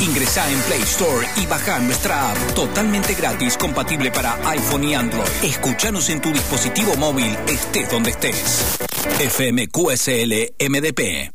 Ingresa 0.00 0.50
en 0.50 0.58
Play 0.62 0.80
Store 0.80 1.26
y 1.36 1.46
baja 1.46 1.78
nuestra 1.78 2.30
app 2.30 2.54
totalmente 2.54 3.12
gratis, 3.12 3.58
compatible 3.58 4.10
para 4.10 4.32
iPhone 4.48 4.84
y 4.84 4.94
Android. 4.94 5.28
Escúchanos 5.42 6.08
en 6.08 6.22
tu 6.22 6.32
dispositivo 6.32 6.94
móvil, 6.96 7.36
estés 7.46 7.90
donde 7.90 8.10
estés. 8.10 8.78
FMQSL 9.18 10.54
MDP. 10.70 11.30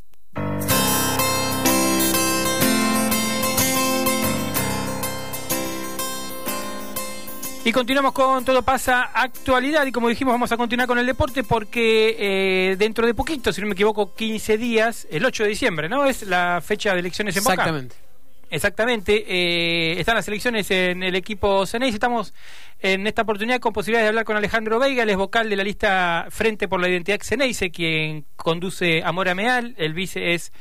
Y 7.66 7.72
continuamos 7.72 8.13
con 8.13 8.46
Todo 8.46 8.62
pasa 8.62 9.10
actualidad 9.13 9.86
y 9.88 9.92
como 9.92 10.10
dijimos 10.10 10.34
vamos 10.34 10.52
a 10.52 10.58
continuar 10.58 10.88
con 10.88 11.00
el 11.00 11.06
deporte 11.06 11.44
porque 11.44 12.16
eh, 12.18 12.76
dentro 12.78 13.06
de 13.08 13.13
poquito, 13.13 13.52
si 13.52 13.62
no 13.62 13.68
me 13.68 13.74
equivoco, 13.74 14.13
15 14.13 14.58
días, 14.58 15.08
el 15.10 15.26
8 15.26 15.44
de 15.44 15.50
diciembre, 15.50 15.90
¿no? 15.90 16.05
Es 16.05 16.23
la 16.23 16.62
fecha 16.63 16.94
de 16.94 17.00
elecciones 17.00 17.36
en 17.38 17.44
Boca. 17.44 17.54
Exactamente. 17.54 18.05
Exactamente. 18.50 19.23
Eh, 19.27 19.99
están 19.99 20.16
las 20.16 20.27
elecciones 20.27 20.70
en 20.72 21.03
el 21.03 21.16
equipo 21.16 21.66
Ceneis. 21.66 21.94
Estamos 21.94 22.34
en 22.80 23.08
esta 23.08 23.23
oportunidad 23.23 23.59
con 23.59 23.73
posibilidades 23.73 24.05
de 24.05 24.09
hablar 24.09 24.26
con 24.26 24.38
Alejandro 24.38 24.80
Veiga, 24.80 25.03
el 25.03 25.09
es 25.09 25.17
vocal 25.17 25.49
de 25.49 25.55
la 25.55 25.63
lista 25.63 26.27
Frente 26.30 26.67
por 26.67 26.80
la 26.80 26.89
Identidad 26.89 27.20
Ceneice, 27.22 27.72
quien 27.72 28.26
conduce 28.36 29.02
Amor 29.03 29.34
Meal. 29.36 29.73
El 29.77 29.94
vice 29.94 30.34
es 30.34 30.52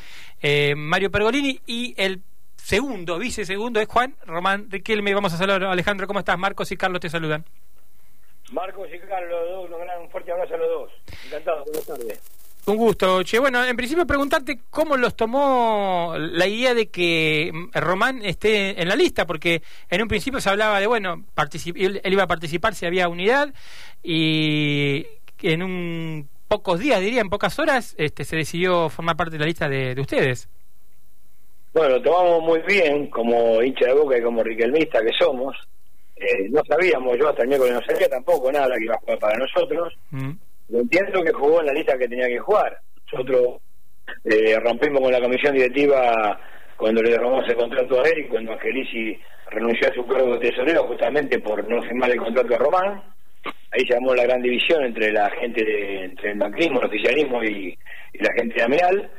eh, 0.42 0.75
Mario 0.77 1.11
Pergolini 1.11 1.61
y 1.66 1.95
el 1.97 2.23
segundo, 2.56 3.19
vice 3.19 3.45
segundo 3.45 3.80
es 3.80 3.89
Juan 3.89 4.16
Román 4.25 4.70
Riquelme. 4.70 5.14
Vamos 5.14 5.34
a 5.34 5.37
saludar 5.37 5.64
a 5.64 5.73
Alejandro. 5.73 6.06
¿Cómo 6.06 6.20
estás? 6.20 6.39
Marcos 6.39 6.73
y 6.73 6.77
Carlos 6.77 7.01
te 7.01 7.11
saludan. 7.11 7.45
Marcos 8.53 8.89
y 8.92 8.98
Carlos, 9.01 9.70
un 10.01 10.11
fuerte 10.11 10.33
abrazo 10.33 10.55
a 10.55 10.59
los 10.59 10.69
dos. 10.69 10.91
Encantado, 11.27 11.64
buenas 11.64 11.87
tardes. 11.87 12.34
Un 12.66 12.77
gusto, 12.77 13.23
Che. 13.23 13.38
Bueno, 13.38 13.64
en 13.64 13.77
principio 13.77 14.06
preguntarte 14.06 14.60
cómo 14.70 14.96
los 14.96 15.14
tomó 15.14 16.14
la 16.18 16.46
idea 16.46 16.74
de 16.74 16.88
que 16.88 17.52
Román 17.74 18.24
esté 18.24 18.80
en 18.80 18.88
la 18.88 18.96
lista, 18.96 19.27
porque 19.27 19.62
en 19.91 20.02
un 20.02 20.09
principio 20.09 20.41
se 20.41 20.48
hablaba 20.48 20.80
de, 20.80 20.86
bueno, 20.86 21.24
él, 21.74 22.00
iba 22.05 22.22
a 22.22 22.27
participar 22.27 22.74
si 22.74 22.86
había 22.86 23.08
unidad 23.08 23.52
y 24.02 25.06
en 25.42 25.62
un 25.62 26.28
pocos 26.48 26.78
días, 26.78 27.00
diría, 27.00 27.20
en 27.20 27.30
pocas 27.30 27.58
horas, 27.58 27.94
este, 27.98 28.24
se 28.24 28.36
decidió 28.36 28.89
formar 28.89 29.17
parte 29.17 29.33
de 29.33 29.39
la 29.41 29.46
lista 29.46 29.69
de 29.69 30.00
ustedes. 30.00 30.48
Bueno, 31.74 31.96
lo 31.96 32.02
tomamos 32.02 32.42
muy 32.42 32.61
bien 32.61 33.08
como 33.11 33.61
hincha 33.61 33.86
de 33.86 33.94
boca 33.94 34.17
y 34.17 34.22
como 34.22 34.44
riquelmista 34.44 35.00
que 35.02 35.12
somos. 35.19 35.56
Eh, 36.14 36.48
no 36.48 36.62
sabíamos, 36.69 37.19
yo 37.19 37.28
hasta 37.28 37.42
el 37.42 37.48
miércoles 37.48 37.74
no 37.74 37.83
sabía 37.84 38.08
tampoco 38.08 38.52
nada 38.52 38.77
que 38.78 38.84
iba 38.84 38.94
a 38.94 38.98
jugar 38.98 39.19
para 39.19 39.36
nosotros. 39.36 39.92
Mm. 40.11 40.30
Entiendo 40.75 41.22
que 41.22 41.33
jugó 41.33 41.61
en 41.61 41.67
la 41.67 41.72
lista 41.72 41.97
que 41.97 42.08
tenía 42.08 42.27
que 42.27 42.39
jugar. 42.39 42.77
Nosotros 43.12 43.61
eh, 44.25 44.58
rompimos 44.58 45.00
con 45.00 45.12
la 45.12 45.20
comisión 45.20 45.55
directiva 45.55 46.39
cuando 46.77 47.03
le 47.03 47.17
robamos 47.17 47.48
el 47.48 47.56
contrato 47.56 48.03
a 48.03 48.08
él 48.08 48.19
y 48.19 48.28
cuando 48.28 48.53
Angelici 48.53 49.17
renunció 49.50 49.89
a 49.89 49.95
su 49.95 50.06
cargo 50.06 50.36
de 50.36 50.50
tesorero 50.50 50.84
justamente 50.84 51.39
por 51.39 51.69
no 51.69 51.80
firmar 51.83 52.11
el 52.11 52.19
contrato 52.19 52.55
a 52.55 52.58
Román. 52.58 53.02
Ahí 53.70 53.86
se 53.86 53.95
llamó 53.95 54.14
la 54.14 54.25
gran 54.25 54.42
división 54.42 54.84
entre 54.84 55.12
la 55.12 55.30
gente 55.30 55.64
de, 55.64 56.05
entre 56.05 56.30
el 56.30 56.36
macrismo, 56.36 56.80
el 56.80 56.86
oficialismo 56.86 57.42
y, 57.45 57.78
la 58.14 58.33
gente 58.36 58.55
de 58.55 58.62
Ameal 58.62 59.11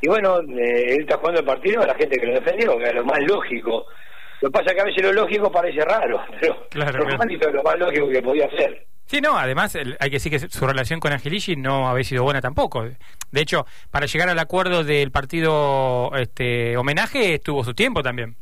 y 0.00 0.08
bueno, 0.08 0.38
eh, 0.40 0.94
él 0.94 1.00
está 1.00 1.16
jugando 1.16 1.40
el 1.40 1.46
partido 1.46 1.82
a 1.82 1.86
la 1.86 1.94
gente 1.94 2.18
que 2.18 2.26
lo 2.26 2.34
defendió, 2.34 2.76
que 2.76 2.84
es 2.84 2.94
lo 2.94 3.04
más 3.04 3.18
lógico. 3.26 3.86
Lo 4.42 4.50
que 4.50 4.52
pasa 4.52 4.66
es 4.66 4.74
que 4.74 4.80
a 4.82 4.84
veces 4.84 5.02
lo 5.02 5.12
lógico 5.14 5.50
parece 5.50 5.80
raro, 5.80 6.20
pero 6.40 6.66
claro, 6.68 6.98
lo, 6.98 7.52
lo 7.52 7.62
más 7.62 7.78
lógico 7.78 8.08
que 8.10 8.22
podía 8.22 8.46
hacer. 8.46 8.86
Sí, 9.06 9.20
no, 9.20 9.36
además 9.36 9.76
hay 9.76 10.10
que 10.10 10.16
decir 10.16 10.32
que 10.32 10.38
su 10.38 10.66
relación 10.66 10.98
con 10.98 11.12
Angelici 11.12 11.56
no 11.56 11.88
había 11.88 12.04
sido 12.04 12.24
buena 12.24 12.40
tampoco. 12.40 12.84
De 12.84 13.40
hecho, 13.40 13.66
para 13.90 14.06
llegar 14.06 14.28
al 14.28 14.38
acuerdo 14.38 14.82
del 14.82 15.10
partido 15.10 16.10
este 16.16 16.76
homenaje 16.76 17.34
estuvo 17.34 17.62
su 17.64 17.74
tiempo 17.74 18.02
también. 18.02 18.36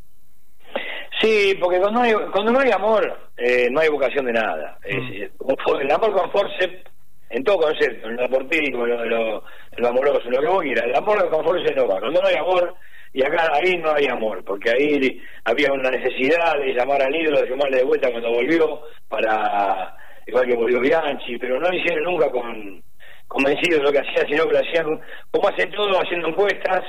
Sí, 1.20 1.56
porque 1.60 1.78
cuando, 1.78 2.00
hay, 2.00 2.12
cuando 2.32 2.52
no 2.52 2.58
hay 2.60 2.70
amor, 2.70 3.30
eh, 3.36 3.68
no 3.70 3.80
hay 3.80 3.88
vocación 3.88 4.26
de 4.26 4.32
nada. 4.32 4.78
Mm. 4.88 5.80
el 5.80 5.90
amor 5.90 6.12
con 6.12 6.30
force 6.30 6.82
en 7.32 7.44
todo 7.44 7.58
concepto, 7.58 8.08
en 8.08 8.16
lo 8.16 8.22
deportivo, 8.22 8.86
en 8.86 9.08
lo, 9.08 9.42
lo, 9.76 9.88
amoroso, 9.88 10.28
lo 10.28 10.40
que 10.40 10.46
vos 10.46 10.62
quieras. 10.62 10.84
El 10.84 10.94
amor 10.94 11.28
con 11.30 11.66
se 11.66 11.74
no 11.74 11.88
va. 11.88 11.98
Cuando 11.98 12.20
no 12.20 12.28
hay 12.28 12.36
amor, 12.36 12.74
y 13.12 13.22
acá 13.22 13.50
ahí 13.54 13.76
no 13.78 13.92
hay 13.94 14.06
amor, 14.06 14.44
porque 14.44 14.70
ahí 14.70 15.22
había 15.44 15.72
una 15.72 15.90
necesidad 15.90 16.58
de 16.58 16.74
llamar 16.74 17.02
al 17.02 17.14
ídolo, 17.14 17.40
de 17.40 17.48
llamarle 17.48 17.78
de 17.78 17.84
vuelta 17.84 18.10
cuando 18.10 18.30
volvió, 18.30 18.82
para 19.08 19.96
igual 20.26 20.46
que 20.46 20.56
volvió 20.56 20.80
Bianchi, 20.80 21.38
pero 21.38 21.60
no 21.60 21.68
lo 21.68 21.76
hicieron 21.76 22.04
nunca 22.04 22.30
con 22.30 22.82
convencidos 23.32 23.78
de 23.78 23.84
lo 23.84 23.92
que 23.92 23.98
hacían, 23.98 24.26
sino 24.28 24.46
que 24.46 24.52
lo 24.52 24.58
hacían 24.58 25.00
como 25.30 25.48
hacen 25.48 25.70
todo, 25.70 26.00
haciendo 26.00 26.28
encuestas, 26.28 26.82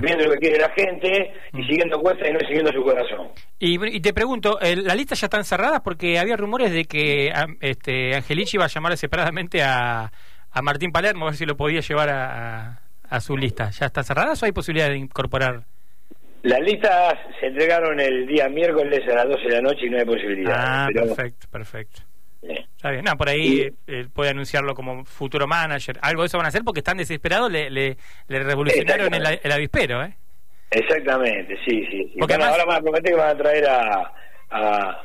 viendo 0.00 0.26
lo 0.26 0.32
que 0.32 0.38
quiere 0.38 0.58
la 0.58 0.70
gente 0.70 1.32
y 1.52 1.58
mm. 1.58 1.66
siguiendo 1.66 1.96
encuestas 1.96 2.28
y 2.28 2.32
no 2.32 2.38
siguiendo 2.40 2.72
su 2.72 2.82
corazón. 2.82 3.28
Y, 3.58 4.00
te 4.00 4.14
pregunto, 4.14 4.58
¿la 4.60 4.94
lista 4.94 5.16
ya 5.16 5.26
están 5.26 5.44
cerradas? 5.44 5.80
Porque 5.80 6.18
había 6.18 6.36
rumores 6.36 6.72
de 6.72 6.84
que 6.84 7.32
este, 7.60 8.14
Angelici 8.14 8.56
iba 8.56 8.66
a 8.66 8.68
llamar 8.68 8.96
separadamente 8.96 9.62
a, 9.62 10.12
a 10.50 10.62
Martín 10.62 10.92
Palermo, 10.92 11.26
a 11.26 11.30
ver 11.30 11.36
si 11.36 11.46
lo 11.46 11.56
podía 11.56 11.80
llevar 11.80 12.08
a, 12.10 12.80
a, 13.08 13.20
su 13.20 13.36
lista. 13.36 13.70
¿Ya 13.70 13.86
está 13.86 14.04
cerrada 14.04 14.34
o 14.40 14.44
hay 14.44 14.52
posibilidad 14.52 14.88
de 14.88 14.98
incorporar? 14.98 15.64
Las 16.44 16.60
listas 16.60 17.14
se 17.40 17.46
entregaron 17.46 17.98
el 17.98 18.26
día 18.26 18.48
miércoles 18.48 19.00
a 19.10 19.16
las 19.16 19.28
12 19.28 19.42
de 19.42 19.54
la 19.56 19.60
noche 19.60 19.86
y 19.86 19.90
no 19.90 19.98
hay 19.98 20.04
posibilidad. 20.04 20.54
Ah, 20.56 20.88
perfecto, 20.94 21.48
perfecto. 21.50 22.02
Está 22.78 22.92
bien, 22.92 23.04
no, 23.04 23.16
por 23.16 23.28
ahí 23.28 23.72
eh, 23.88 24.06
puede 24.14 24.30
anunciarlo 24.30 24.72
como 24.72 25.04
futuro 25.04 25.48
manager. 25.48 25.98
Algo 26.00 26.22
de 26.22 26.26
eso 26.28 26.38
van 26.38 26.44
a 26.44 26.50
hacer 26.50 26.62
porque 26.62 26.78
están 26.78 26.96
desesperados, 26.96 27.50
le, 27.50 27.70
le, 27.70 27.96
revolucionaron 28.28 29.12
el, 29.12 29.52
avispero, 29.52 30.04
¿eh? 30.04 30.16
Exactamente, 30.70 31.58
sí, 31.66 31.84
sí. 31.90 32.14
Porque 32.16 32.34
ahora 32.34 32.64
van 32.64 32.76
a 32.76 32.80
prometer 32.80 33.10
que 33.10 33.18
van 33.18 33.30
a 33.30 33.36
traer 33.36 33.66
a, 33.66 34.12
a, 34.50 35.04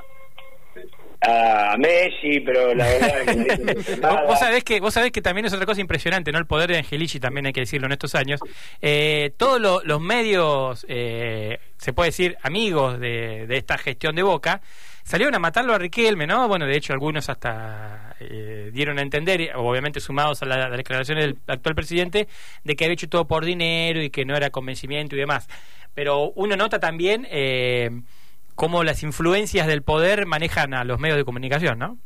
a 1.22 1.78
Messi, 1.79 2.41
pero 2.41 2.75
la 2.75 2.85
verdad 2.85 3.22
es 3.25 3.85
que 3.85 3.95
vos 4.28 4.38
sabés 4.40 4.63
que 4.63 4.79
vos 4.79 4.94
sabés 4.94 5.11
que 5.11 5.23
también 5.23 5.47
es 5.47 5.53
otra 5.53 5.66
cosa 5.66 5.81
impresionante, 5.81 6.31
¿no? 6.31 6.38
El 6.38 6.45
poder 6.45 6.69
de 6.69 6.78
Angelici 6.78 7.19
también 7.19 7.47
hay 7.47 7.53
que 7.53 7.61
decirlo 7.61 7.88
en 7.88 7.94
estos 7.94 8.13
años. 8.13 8.40
Eh, 8.84 9.31
todos 9.35 9.84
los 9.84 10.00
medios, 10.00 10.85
eh, 10.88 11.57
se 11.78 11.91
puede 11.91 12.09
decir 12.09 12.38
amigos 12.44 13.00
de, 13.00 13.47
de 13.47 13.57
esta 13.57 13.79
gestión 13.79 14.16
de 14.16 14.22
Boca, 14.22 14.61
salieron 15.03 15.36
a 15.36 15.40
matarlo 15.40 15.74
a 15.74 15.78
Riquelme, 15.78 16.25
¿no? 16.25 16.47
Bueno, 16.47 16.66
de 16.66 16.75
hecho 16.75 16.94
algunos 16.94 17.30
hasta 17.30 18.16
eh, 18.19 18.69
dieron 18.74 18.97
a 19.00 19.02
entender, 19.02 19.52
obviamente 19.56 20.00
sumados 20.00 20.41
a 20.41 20.46
la, 20.46 20.69
declaración 20.69 21.19
del 21.19 21.38
actual 21.47 21.75
presidente, 21.75 22.28
de 22.64 22.75
que 22.75 22.86
había 22.86 22.94
hecho 22.94 23.09
todo 23.09 23.25
por 23.25 23.46
dinero 23.46 24.02
y 24.02 24.09
que 24.09 24.25
no 24.25 24.36
era 24.36 24.50
convencimiento 24.50 25.16
y 25.16 25.19
demás. 25.19 25.47
Pero 25.94 26.31
uno 26.36 26.56
nota 26.56 26.80
también 26.80 27.28
eh, 27.30 27.90
cómo 28.56 28.84
las 28.84 29.03
influencias 29.03 29.68
del 29.68 29.84
poder 29.84 30.25
manejan 30.25 30.74
a 30.74 30.84
los 30.84 31.00
medios 31.00 31.18
de 31.18 31.25
comunicación, 31.25 31.80
¿no? 31.80 31.97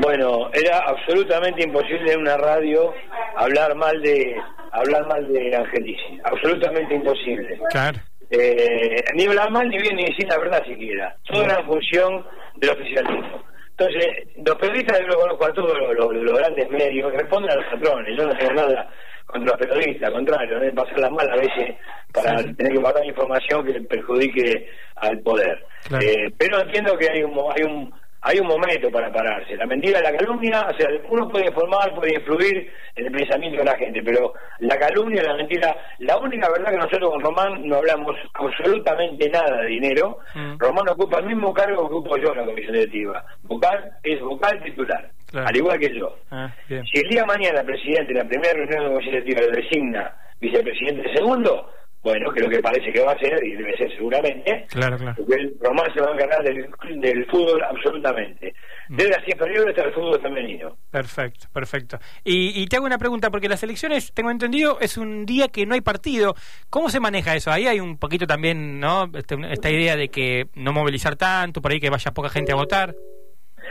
Bueno, 0.00 0.50
era 0.52 0.78
absolutamente 0.78 1.62
imposible 1.62 2.12
en 2.12 2.20
una 2.20 2.36
radio 2.36 2.92
hablar 3.36 3.76
mal 3.76 4.00
de 4.02 4.34
hablar 4.72 5.06
mal 5.06 5.26
de 5.32 5.54
Angelici, 5.54 6.18
absolutamente 6.24 6.94
imposible. 6.94 7.60
Claro 7.70 8.00
eh, 8.30 9.04
ni 9.14 9.26
hablar 9.26 9.50
mal 9.50 9.68
ni 9.68 9.78
bien 9.78 9.96
ni 9.96 10.04
decir 10.04 10.26
la 10.28 10.38
verdad 10.38 10.64
siquiera. 10.66 11.16
Todo 11.24 11.44
era 11.44 11.60
en 11.60 11.66
función 11.66 12.24
del 12.56 12.70
oficialismo. 12.70 13.44
Entonces, 13.76 14.06
los 14.36 14.56
periodistas, 14.56 15.00
yo 15.00 15.06
lo 15.08 15.20
conozco 15.20 15.46
a 15.46 15.52
todos 15.52 15.76
los, 15.96 16.38
grandes 16.38 16.70
medios, 16.70 17.12
responden 17.12 17.50
a 17.50 17.56
los 17.56 17.64
patrones. 17.66 18.16
Yo 18.16 18.24
no 18.24 18.36
tengo 18.36 18.52
nada 18.52 18.88
contra 19.26 19.56
los 19.56 19.66
periodistas, 19.66 20.08
al 20.08 20.14
contrario, 20.14 20.60
no 20.60 20.74
pasarlas 20.74 21.10
mal 21.10 21.30
a 21.30 21.36
veces 21.36 21.76
para 22.12 22.36
tener 22.36 22.72
que 22.72 22.78
guardar 22.78 23.04
información 23.04 23.64
que 23.66 23.80
perjudique 23.80 24.68
al 24.96 25.18
poder. 25.20 25.64
Eh, 26.00 26.30
pero 26.38 26.60
entiendo 26.60 26.96
que 26.96 27.10
hay 27.10 27.22
un, 27.24 27.32
hay 27.56 27.64
un 27.64 27.92
hay 28.26 28.38
un 28.38 28.46
momento 28.46 28.90
para 28.90 29.12
pararse. 29.12 29.54
La 29.54 29.66
mentira, 29.66 30.00
la 30.00 30.16
calumnia, 30.16 30.66
o 30.70 30.76
sea, 30.76 30.88
uno 31.10 31.28
puede 31.28 31.46
informar, 31.46 31.94
puede 31.94 32.14
influir 32.14 32.72
en 32.96 33.06
el 33.06 33.12
pensamiento 33.12 33.58
de 33.58 33.64
la 33.64 33.76
gente, 33.76 34.02
pero 34.02 34.32
la 34.60 34.78
calumnia, 34.78 35.22
la 35.22 35.36
mentira, 35.36 35.76
la 35.98 36.16
única 36.16 36.48
verdad 36.48 36.70
que 36.70 36.78
nosotros 36.78 37.10
con 37.10 37.20
Román 37.20 37.68
no 37.68 37.76
hablamos 37.76 38.16
absolutamente 38.32 39.28
nada 39.28 39.60
de 39.60 39.66
dinero. 39.68 40.18
Mm. 40.34 40.56
Román 40.58 40.88
ocupa 40.88 41.18
el 41.18 41.26
mismo 41.26 41.52
cargo 41.52 41.86
que 41.86 41.94
ocupo 41.94 42.16
yo 42.16 42.32
en 42.32 42.38
la 42.38 42.46
comisión 42.46 42.72
directiva. 42.72 43.24
Vocal 43.42 43.92
es 44.02 44.18
vocal 44.20 44.62
titular, 44.64 45.10
al 45.34 45.56
igual 45.56 45.78
que 45.78 45.94
yo. 45.94 46.16
Ah, 46.30 46.50
si 46.66 47.00
el 47.00 47.10
día 47.10 47.20
de 47.20 47.26
mañana 47.26 47.60
el 47.60 47.66
presidente, 47.66 48.12
en 48.12 48.18
la 48.18 48.24
primera 48.24 48.54
reunión 48.54 48.78
de 48.78 48.84
la 48.84 48.90
comisión 48.90 49.14
directiva, 49.16 49.40
lo 49.42 49.52
designa 49.52 50.14
vicepresidente 50.40 51.14
segundo, 51.14 51.70
bueno, 52.04 52.30
que 52.32 52.40
lo 52.40 52.50
que 52.50 52.60
parece 52.60 52.92
que 52.92 53.00
va 53.00 53.12
a 53.12 53.18
ser, 53.18 53.42
y 53.42 53.56
debe 53.56 53.74
ser 53.78 53.90
seguramente, 53.96 54.66
claro, 54.68 54.98
claro. 54.98 55.16
porque 55.16 55.40
el 55.40 55.56
Román 55.58 55.90
se 55.94 56.02
va 56.02 56.10
a 56.10 56.12
encargar 56.12 56.44
del, 56.44 57.26
fútbol 57.30 57.62
absolutamente. 57.62 58.54
Mm. 58.90 58.96
Desde 58.96 59.10
las 59.10 59.26
inferiores 59.26 59.70
hasta 59.70 59.88
el 59.88 59.94
fútbol 59.94 60.20
femenino. 60.20 60.76
Perfecto, 60.90 61.46
perfecto. 61.50 61.98
Y, 62.22 62.62
y, 62.62 62.66
te 62.66 62.76
hago 62.76 62.84
una 62.84 62.98
pregunta, 62.98 63.30
porque 63.30 63.48
las 63.48 63.62
elecciones, 63.62 64.12
tengo 64.12 64.30
entendido, 64.30 64.78
es 64.80 64.98
un 64.98 65.24
día 65.24 65.48
que 65.48 65.64
no 65.64 65.72
hay 65.72 65.80
partido. 65.80 66.34
¿Cómo 66.68 66.90
se 66.90 67.00
maneja 67.00 67.34
eso? 67.34 67.50
Ahí 67.50 67.66
hay 67.66 67.80
un 67.80 67.96
poquito 67.96 68.26
también, 68.26 68.78
¿no? 68.78 69.10
Este, 69.14 69.36
esta 69.50 69.70
idea 69.70 69.96
de 69.96 70.10
que 70.10 70.48
no 70.56 70.74
movilizar 70.74 71.16
tanto, 71.16 71.62
por 71.62 71.72
ahí 71.72 71.80
que 71.80 71.88
vaya 71.88 72.10
poca 72.10 72.28
gente 72.28 72.52
a 72.52 72.56
votar. 72.56 72.94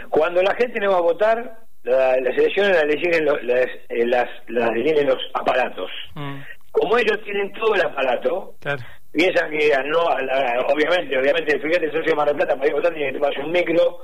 Cuando 0.10 0.42
la 0.42 0.56
gente 0.56 0.80
no 0.80 0.90
va 0.90 0.98
a 0.98 1.02
votar, 1.02 1.60
las 1.84 2.18
elecciones 2.18 2.76
las 2.76 3.22
los, 3.22 3.44
las, 3.44 3.68
eh, 3.90 4.08
las, 4.08 4.30
los 4.48 5.22
aparatos. 5.36 5.92
Mm 6.16 6.40
como 6.74 6.98
ellos 6.98 7.20
tienen 7.24 7.54
todo 7.54 7.76
el 7.76 7.86
aparato, 7.86 8.56
piensan 9.12 9.52
que 9.52 9.72
no, 9.86 10.06
obviamente, 10.74 11.18
obviamente, 11.18 11.60
fíjate, 11.60 11.86
el 11.86 11.92
socio 11.92 12.12
de 12.12 12.16
Mar 12.16 12.28
del 12.28 12.36
Plata 12.36 12.56
para 12.56 12.66
ir 12.66 12.74
a 12.74 12.76
votar 12.78 12.94
tiene 12.96 13.12
que 13.12 13.20
tomarse 13.20 13.40
un 13.42 13.52
micro, 13.52 13.98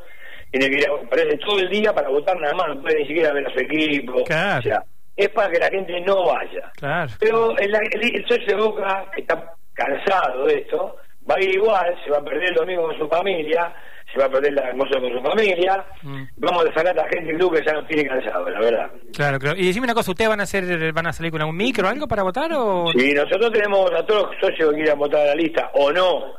tiene 0.52 0.70
que 0.70 0.78
ir 0.78 0.88
a, 0.88 1.10
parece 1.10 1.38
todo 1.38 1.60
el 1.60 1.70
día 1.70 1.92
para 1.92 2.10
votar 2.10 2.40
nada 2.40 2.54
más, 2.54 2.68
no 2.76 2.82
puede 2.82 3.00
ni 3.00 3.08
siquiera 3.08 3.34
ver 3.34 3.48
a 3.48 3.52
su 3.52 3.60
equipo. 3.60 4.24
Claro. 4.24 4.60
O 4.60 4.62
sea, 4.62 4.84
es 5.18 5.30
para 5.30 5.52
que 5.52 5.60
la 5.60 5.70
gente 5.70 6.00
no 6.02 6.26
vaya. 6.28 6.72
Claro. 6.78 7.12
Pero 7.20 7.58
el, 7.58 7.74
el, 7.76 8.16
el 8.16 8.28
socio 8.28 8.56
de 8.56 8.62
Boca, 8.62 9.06
que 9.16 9.22
está 9.22 9.52
cansado 9.74 10.46
de 10.46 10.60
esto, 10.60 10.96
va 11.30 11.36
a 11.38 11.44
ir 11.44 11.56
igual, 11.56 11.96
se 12.06 12.12
va 12.12 12.20
a 12.20 12.24
perder 12.24 12.50
el 12.50 12.56
domingo 12.56 12.84
con 12.84 12.98
su 13.00 13.08
familia, 13.08 13.74
se 14.12 14.20
va 14.20 14.26
a 14.26 14.30
perder 14.30 14.54
la 14.54 14.68
almuerzo 14.68 15.00
con 15.00 15.12
su 15.12 15.22
familia, 15.22 15.86
Mm. 16.04 16.24
vamos 16.38 16.64
a 16.66 16.74
sacar 16.74 16.88
a 16.88 16.94
la 17.04 17.10
gente 17.10 17.34
club 17.36 17.56
que 17.56 17.64
ya 17.66 17.74
no 17.74 17.86
tiene 17.86 18.06
cansado, 18.08 18.50
la 18.50 18.60
verdad. 18.60 18.92
Claro, 19.16 19.38
claro. 19.40 19.58
Y 19.60 19.68
decime 19.68 19.86
una 19.86 19.94
cosa, 19.94 20.12
¿ustedes 20.12 20.30
van 20.30 20.40
a 20.40 20.44
hacer, 20.44 20.94
van 20.94 21.08
a 21.08 21.14
salir 21.14 21.32
con 21.32 21.42
algún 21.42 21.58
micro 21.58 21.86
o 21.88 21.90
algo 21.90 22.08
para 22.08 22.24
votar 22.24 22.52
o...? 22.54 22.88
Si 22.92 23.14
nosotros 23.14 23.52
tenemos 23.52 23.92
a 23.92 24.06
todos 24.06 24.28
los 24.32 24.40
socios 24.40 24.70
que 24.72 24.76
quieran 24.78 24.98
votar 25.00 25.22
a 25.22 25.26
la 25.28 25.36
lista 25.36 25.70
o 25.74 25.92
no, 25.92 26.34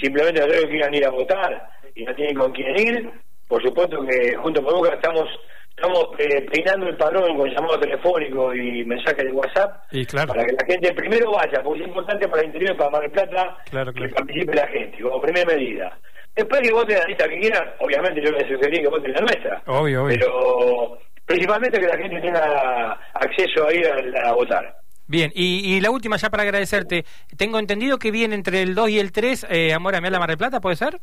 simplemente 0.00 0.40
a 0.40 0.44
todos 0.44 0.56
los 0.56 0.64
que 0.66 0.70
quieran 0.70 0.94
ir 0.94 1.04
a 1.04 1.10
votar 1.10 1.70
y 1.94 2.04
no 2.04 2.14
tienen 2.14 2.36
con 2.36 2.52
quién 2.52 2.78
ir, 2.78 3.10
por 3.48 3.62
supuesto 3.62 3.98
que 4.06 4.36
junto 4.36 4.62
con 4.62 4.74
Boca 4.74 4.94
estamos 4.94 5.28
estamos 5.76 6.08
eh, 6.18 6.42
peinando 6.52 6.88
el 6.88 6.96
padrón 6.96 7.36
con 7.38 7.48
llamado 7.48 7.78
telefónico 7.80 8.54
y 8.54 8.84
mensaje 8.84 9.24
de 9.24 9.32
WhatsApp 9.32 9.82
Y 9.92 10.04
claro. 10.04 10.28
para 10.28 10.44
que 10.44 10.52
la 10.52 10.66
gente 10.66 10.92
primero 10.92 11.32
vaya, 11.32 11.62
porque 11.62 11.80
es 11.82 11.88
importante 11.88 12.28
para 12.28 12.42
el 12.42 12.48
interior, 12.48 12.76
para 12.76 12.90
Mar 12.90 13.00
del 13.02 13.10
Plata, 13.12 13.56
Claro, 13.70 13.92
claro. 13.92 14.08
que 14.08 14.14
participe 14.14 14.54
la 14.56 14.66
gente, 14.68 15.00
como 15.02 15.20
primera 15.22 15.46
medida. 15.54 15.98
Después 16.34 16.60
que 16.60 16.72
voten 16.72 16.98
la 16.98 17.04
lista 17.06 17.28
que 17.28 17.38
quieran, 17.40 17.64
obviamente 17.78 18.20
yo 18.24 18.30
les 18.32 18.48
sugeriría 18.48 18.82
que 18.82 18.88
voten 18.88 19.12
la 19.12 19.20
nuestra. 19.20 19.62
Obvio, 19.66 20.04
obvio. 20.04 20.16
Pero 20.18 20.98
principalmente 21.26 21.80
que 21.80 21.86
la 21.86 21.96
gente 21.98 22.20
tenga 22.20 22.92
acceso 23.14 23.66
a 23.66 23.74
ir 23.74 23.86
a, 23.86 24.28
a 24.28 24.32
votar. 24.32 24.76
Bien, 25.06 25.32
y, 25.34 25.74
y 25.74 25.80
la 25.80 25.90
última 25.90 26.16
ya 26.16 26.30
para 26.30 26.44
agradecerte. 26.44 27.04
Tengo 27.36 27.58
entendido 27.58 27.98
que 27.98 28.12
viene 28.12 28.36
entre 28.36 28.62
el 28.62 28.76
2 28.76 28.90
y 28.90 29.00
el 29.00 29.10
3 29.10 29.46
eh, 29.50 29.72
Amor 29.74 29.96
a 29.96 30.00
Mar 30.00 30.28
del 30.28 30.38
Plata, 30.38 30.60
¿puede 30.60 30.76
ser? 30.76 31.00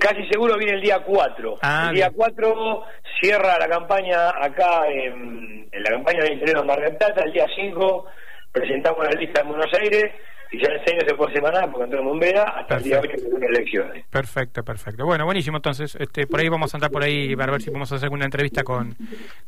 Casi 0.00 0.26
seguro 0.28 0.56
viene 0.58 0.74
el 0.74 0.80
día 0.82 0.98
4. 0.98 1.58
Ah, 1.62 1.86
el 1.90 1.94
día 1.94 2.08
bien. 2.08 2.16
4 2.16 2.82
cierra 3.20 3.56
la 3.58 3.68
campaña 3.68 4.30
acá 4.30 4.88
en, 4.88 5.68
en 5.70 5.82
la 5.84 5.90
campaña 5.90 6.24
del 6.24 6.32
Interior 6.32 6.60
de 6.60 6.66
Mar 6.66 6.80
del 6.80 6.96
Plata. 6.96 7.22
El 7.24 7.32
día 7.32 7.46
5 7.54 8.06
presentamos 8.50 9.04
la 9.04 9.20
lista 9.20 9.40
en 9.42 9.48
Buenos 9.48 9.72
Aires 9.80 10.12
y 10.50 10.62
ya 10.62 10.72
el 10.72 10.80
6 10.84 10.98
no 11.02 11.08
se 11.08 11.14
puede 11.14 11.34
semanar 11.34 11.70
porque 11.70 11.84
entramos 11.84 12.12
en 12.14 12.20
Vera 12.20 12.42
hasta 12.44 12.76
el 12.76 12.82
día 12.82 13.00
8 13.00 13.10
que 13.10 13.18
son 13.18 13.42
elecciones. 13.42 14.04
Perfecto, 14.10 14.62
perfecto. 14.62 15.04
Bueno, 15.04 15.24
buenísimo. 15.24 15.58
Entonces, 15.58 15.96
este, 15.96 16.26
por 16.26 16.40
ahí 16.40 16.48
vamos 16.48 16.72
a 16.72 16.76
andar 16.76 16.90
por 16.90 17.02
ahí 17.02 17.36
para 17.36 17.52
ver 17.52 17.60
si 17.60 17.66
podemos 17.66 17.90
hacer 17.92 18.06
alguna 18.06 18.24
entrevista 18.24 18.62
con, 18.62 18.96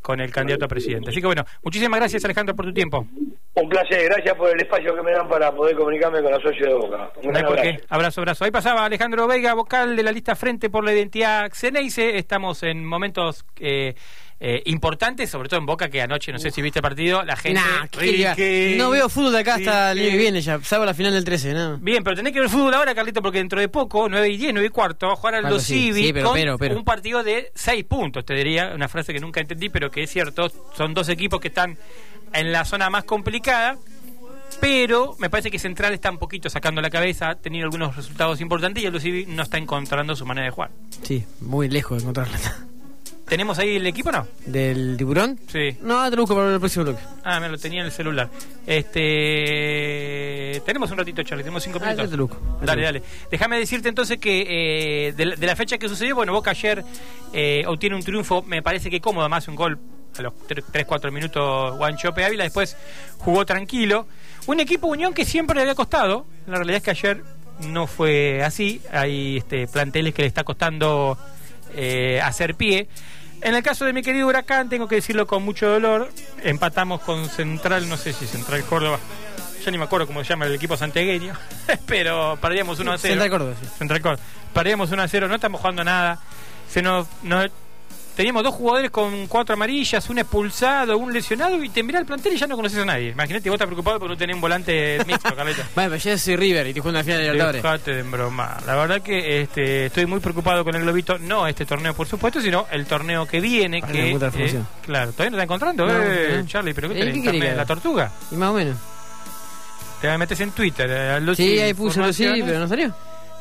con 0.03 0.21
el 0.21 0.31
candidato 0.31 0.65
a 0.65 0.69
presidente. 0.69 1.11
Así 1.11 1.21
que 1.21 1.27
bueno, 1.27 1.45
muchísimas 1.63 2.01
gracias 2.01 2.25
Alejandro 2.25 2.55
por 2.55 2.67
tu 2.67 2.73
tiempo. 2.73 3.07
Un 3.55 3.69
placer, 3.69 4.05
gracias 4.05 4.35
por 4.37 4.51
el 4.51 4.61
espacio 4.61 4.95
que 4.95 5.03
me 5.03 5.13
dan 5.13 5.29
para 5.29 5.53
poder 5.53 5.77
comunicarme 5.77 6.23
con 6.23 6.31
los 6.31 6.43
socios 6.43 6.69
de 6.69 6.75
Boca. 6.75 7.11
Un 7.23 7.33
gran 7.33 7.45
por 7.45 7.59
abrazo. 7.59 7.79
qué. 7.79 7.85
Abrazo, 7.89 8.21
abrazo. 8.21 8.45
Ahí 8.45 8.51
pasaba 8.51 8.85
Alejandro 8.85 9.27
Veiga, 9.27 9.55
vocal 9.55 9.97
de 9.97 10.03
la 10.03 10.13
lista 10.13 10.37
Frente 10.37 10.71
por 10.71 10.85
la 10.85 10.93
Identidad 10.93 11.51
Xeneice. 11.53 12.17
Estamos 12.17 12.63
en 12.63 12.85
momentos 12.85 13.45
eh, 13.59 13.95
eh, 14.43 14.63
importantes, 14.65 15.29
sobre 15.29 15.51
todo 15.51 15.61
en 15.61 15.67
Boca, 15.67 15.91
que 15.91 16.01
anoche, 16.01 16.33
no 16.33 16.39
sé 16.39 16.51
si 16.51 16.63
viste 16.63 16.79
el 16.79 16.83
partido, 16.83 17.23
la 17.25 17.37
gente... 17.37 17.61
Nah, 17.61 18.77
no 18.79 18.91
veo 18.91 19.11
fútbol 19.11 19.33
de 19.33 19.39
acá 19.41 19.57
hasta 19.57 19.93
el 19.93 19.99
año 19.99 20.11
que 20.11 20.17
viene 20.17 20.41
ya, 20.41 20.59
salvo 20.63 20.87
la 20.87 20.95
final 20.95 21.13
del 21.13 21.25
13, 21.25 21.53
¿no? 21.53 21.77
Bien, 21.77 22.03
pero 22.03 22.17
tenés 22.17 22.33
que 22.33 22.41
ver 22.41 22.49
fútbol 22.49 22.73
ahora, 22.73 22.95
Carlito, 22.95 23.21
porque 23.21 23.37
dentro 23.37 23.61
de 23.61 23.69
poco, 23.69 24.09
9 24.09 24.31
y 24.31 24.39
10, 24.39 24.55
9 24.55 24.67
y 24.67 24.71
cuarto, 24.71 25.09
va 25.09 25.13
a 25.13 25.17
jugar 25.17 25.35
al. 25.35 25.61
Civi 25.61 26.07
Sí, 26.07 26.13
pero, 26.15 26.29
con 26.29 26.35
pero, 26.35 26.59
pero. 26.59 26.77
un 26.77 26.85
partido 26.85 27.23
de 27.23 27.53
6 27.55 27.85
puntos, 27.85 28.25
te 28.25 28.33
diría, 28.33 28.73
una 28.75 28.89
frase 28.89 29.13
que 29.13 29.21
nunca 29.21 29.41
entendí, 29.41 29.69
pero 29.69 29.91
que 29.91 30.05
es 30.05 30.11
cierto, 30.11 30.51
son 30.75 30.95
dos 30.95 31.11
equipos 31.11 31.39
que 31.39 31.49
están 31.49 31.77
en 32.33 32.51
la 32.51 32.65
zona 32.65 32.89
más 32.89 33.05
complicada, 33.05 33.77
pero 34.59 35.17
me 35.19 35.29
parece 35.29 35.51
que 35.51 35.59
Central 35.59 35.93
está 35.93 36.11
un 36.11 36.19
poquito 36.19 36.49
sacando 36.49 36.81
la 36.81 36.89
cabeza, 36.89 37.31
ha 37.31 37.35
tenido 37.35 37.65
algunos 37.65 37.95
resultados 37.95 38.41
importantes 38.41 38.83
y 38.83 39.01
Civi 39.01 39.27
no 39.27 39.43
está 39.43 39.59
encontrando 39.59 40.17
su 40.17 40.25
manera 40.25 40.47
de 40.47 40.51
jugar. 40.51 40.71
Sí, 41.03 41.27
muy 41.41 41.69
lejos 41.69 41.99
de 41.99 42.03
encontrarla. 42.05 42.39
¿Tenemos 43.31 43.59
ahí 43.61 43.77
el 43.77 43.87
equipo 43.87 44.09
o 44.09 44.13
no? 44.13 44.27
¿Del 44.45 44.97
tiburón? 44.99 45.39
Sí. 45.47 45.77
No, 45.83 46.11
te 46.11 46.17
lo 46.17 46.23
busco 46.23 46.35
para 46.37 46.53
el 46.53 46.59
próximo 46.59 46.85
bloque. 46.85 47.01
Ah, 47.25 47.39
me 47.41 47.49
lo 47.49 47.57
tenía 47.57 47.81
en 47.81 47.87
el 47.87 47.93
celular. 47.93 48.29
Este, 48.67 50.61
tenemos 50.67 50.91
un 50.91 50.99
ratito, 50.99 51.23
Charlie, 51.23 51.45
tenemos 51.45 51.63
cinco 51.63 51.79
Ah, 51.81 51.87
minutos. 51.87 52.11
te 52.11 52.17
lo 52.17 52.27
busco. 52.27 52.59
Dale, 52.63 52.83
dale. 52.83 53.03
Déjame 53.31 53.59
decirte 53.59 53.89
entonces 53.89 54.19
que 54.19 55.07
eh, 55.09 55.13
de, 55.13 55.27
la- 55.27 55.37
de 55.37 55.47
la 55.47 55.57
fecha 55.57 55.79
que 55.79 55.89
sucedió, 55.89 56.15
bueno, 56.17 56.33
Boca 56.33 56.51
ayer 56.51 56.85
eh, 57.33 57.63
obtiene 57.67 57.97
un 57.97 58.03
triunfo, 58.03 58.43
me 58.43 58.63
parece 58.63 58.91
que 58.91 59.01
cómodo, 59.01 59.29
más 59.29 59.47
un 59.49 59.55
gol 59.55 59.79
a 60.19 60.23
los 60.23 60.33
3-4 60.49 61.13
minutos 61.13 61.77
Guanchope 61.77 62.25
Ávila, 62.25 62.45
después 62.45 62.77
jugó 63.19 63.47
tranquilo. 63.47 64.07
Un 64.47 64.59
equipo 64.61 64.89
Unión 64.89 65.15
que 65.15 65.25
siempre 65.25 65.55
le 65.55 65.63
había 65.63 65.75
costado, 65.77 66.27
la 66.47 66.57
realidad 66.57 66.79
es 66.79 66.83
que 66.83 66.91
ayer 66.91 67.23
no 67.69 67.87
fue 67.87 68.43
así, 68.43 68.81
hay 68.91 69.37
este, 69.39 69.67
planteles 69.69 70.15
que 70.15 70.23
le 70.23 70.29
está 70.29 70.43
costando 70.45 71.17
eh, 71.77 72.21
hacer 72.23 72.55
pie. 72.57 72.89
En 73.43 73.55
el 73.55 73.63
caso 73.63 73.85
de 73.87 73.93
mi 73.93 74.03
querido 74.03 74.27
Huracán, 74.29 74.69
tengo 74.69 74.87
que 74.87 74.97
decirlo 74.97 75.27
con 75.27 75.43
mucho 75.43 75.67
dolor, 75.69 76.11
empatamos 76.43 77.01
con 77.01 77.29
Central, 77.29 77.89
no 77.89 77.97
sé 77.97 78.13
si 78.13 78.27
Central 78.27 78.63
Córdoba, 78.65 78.99
ya 79.65 79.71
ni 79.71 79.79
me 79.79 79.85
acuerdo 79.85 80.07
cómo 80.07 80.23
se 80.23 80.29
llama 80.31 80.47
el 80.47 80.55
equipo 80.55 80.77
santiagueño, 80.77 81.35
pero 81.87 82.39
perdíamos 82.41 82.79
1 82.81 82.93
a 82.93 82.99
0. 82.99 83.13
Central 83.13 83.31
Córdoba, 83.31 83.55
sí. 83.61 83.69
Central 83.79 84.03
Córdoba. 84.03 84.23
Perdíamos 84.53 84.91
1 84.93 85.03
a 85.03 85.09
0, 85.09 85.29
no 85.29 85.35
estamos 85.37 85.61
jugando 85.61 85.85
nada. 85.85 86.19
Se 86.69 86.83
nos, 86.83 87.07
nos- 87.23 87.51
teníamos 88.17 88.43
dos 88.43 88.55
jugadores 88.55 88.91
con 88.91 89.27
cuatro 89.27 89.55
amarillas, 89.55 90.09
un 90.11 90.19
expulsado, 90.19 90.99
un 90.99 91.13
lesionado, 91.13 91.63
y 91.63 91.69
te 91.69 91.83
mirás 91.83 92.01
el 92.01 92.07
plantel 92.07 92.33
y 92.35 92.37
ya 92.37 92.47
no 92.47 92.57
conoces 92.57 92.79
a 92.79 92.85
nadie. 92.85 93.11
Imagínate, 93.11 93.49
vos 93.49 93.57
estás 93.57 93.67
preocupado 93.67 93.99
porque 93.99 94.15
no 94.15 94.19
tenés 94.19 94.35
un 94.35 94.41
volante 94.41 94.99
mixto, 95.07 95.35
Carleta. 95.35 95.67
Bueno, 95.75 95.91
pero 95.91 95.97
ya 95.97 96.19
soy 96.19 96.37
River 96.37 96.67
y 96.67 96.75
te 96.75 96.81
juego 96.81 96.91
en 96.91 96.95
la 96.97 97.05
final 97.05 97.19
de 97.19 97.25
Libertadores. 97.25 97.63
Dejate 97.63 97.95
de 97.95 98.03
bromar. 98.03 98.63
La 98.67 98.75
verdad 98.77 99.01
que 99.03 99.41
este, 99.43 99.87
estoy 99.87 100.07
muy 100.07 100.21
preocupado 100.21 100.65
con 100.65 100.75
el 100.75 100.83
globito. 100.83 101.19
No 101.19 101.47
este 101.47 101.65
torneo, 101.67 101.95
por 101.95 102.07
supuesto, 102.07 102.41
sino 102.41 102.67
el 102.71 102.87
torneo 102.87 103.27
que 103.27 103.41
viene. 103.41 103.81
Para 103.81 103.93
que, 103.93 104.09
encontrar 104.11 104.33
eh, 104.39 104.61
claro, 104.85 105.13
todavía 105.13 105.31
no 105.31 105.37
está 105.37 105.45
encontrando, 105.45 105.87
No, 105.87 106.03
eh, 106.03 106.39
no. 106.41 106.47
Charlie. 106.47 106.75
¿Pero 106.75 106.89
qué 106.89 106.95
tenés? 106.95 107.13
¿qué 107.13 107.19
internet? 107.19 107.41
quiere 107.41 107.55
que 107.55 107.57
¿La 107.57 107.67
tortuga? 107.67 108.11
Y 108.31 108.35
más 108.37 108.51
o 108.51 108.55
menos. 108.55 108.77
Te 110.01 110.17
metes 110.19 110.41
en 110.41 110.51
Twitter. 110.53 110.91
eh, 110.91 111.11
al 111.11 111.37
Sí, 111.37 111.59
ahí 111.59 111.75
sí, 111.75 111.83
Informaciones. 111.83 112.45
pero 112.45 112.59
no 112.59 112.69
salió. 112.69 112.95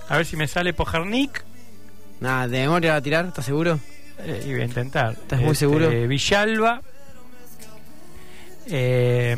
A 0.10 0.18
ver 0.18 0.25
si 0.25 0.36
me 0.36 0.48
sale 0.48 0.74
Pojarnik. 0.74 1.44
Nada, 2.19 2.48
de 2.48 2.60
memoria 2.60 2.92
va 2.92 2.98
a 2.98 3.01
tirar, 3.01 3.25
¿estás 3.25 3.45
seguro? 3.45 3.80
Eh, 4.19 4.44
y 4.45 4.51
voy 4.54 4.62
a 4.62 4.66
intentar. 4.66 5.12
Este, 5.12 5.21
¿Estás 5.24 5.42
muy 5.42 5.56
seguro? 5.56 5.89
Villalba. 5.89 6.81
Eh, 8.68 9.36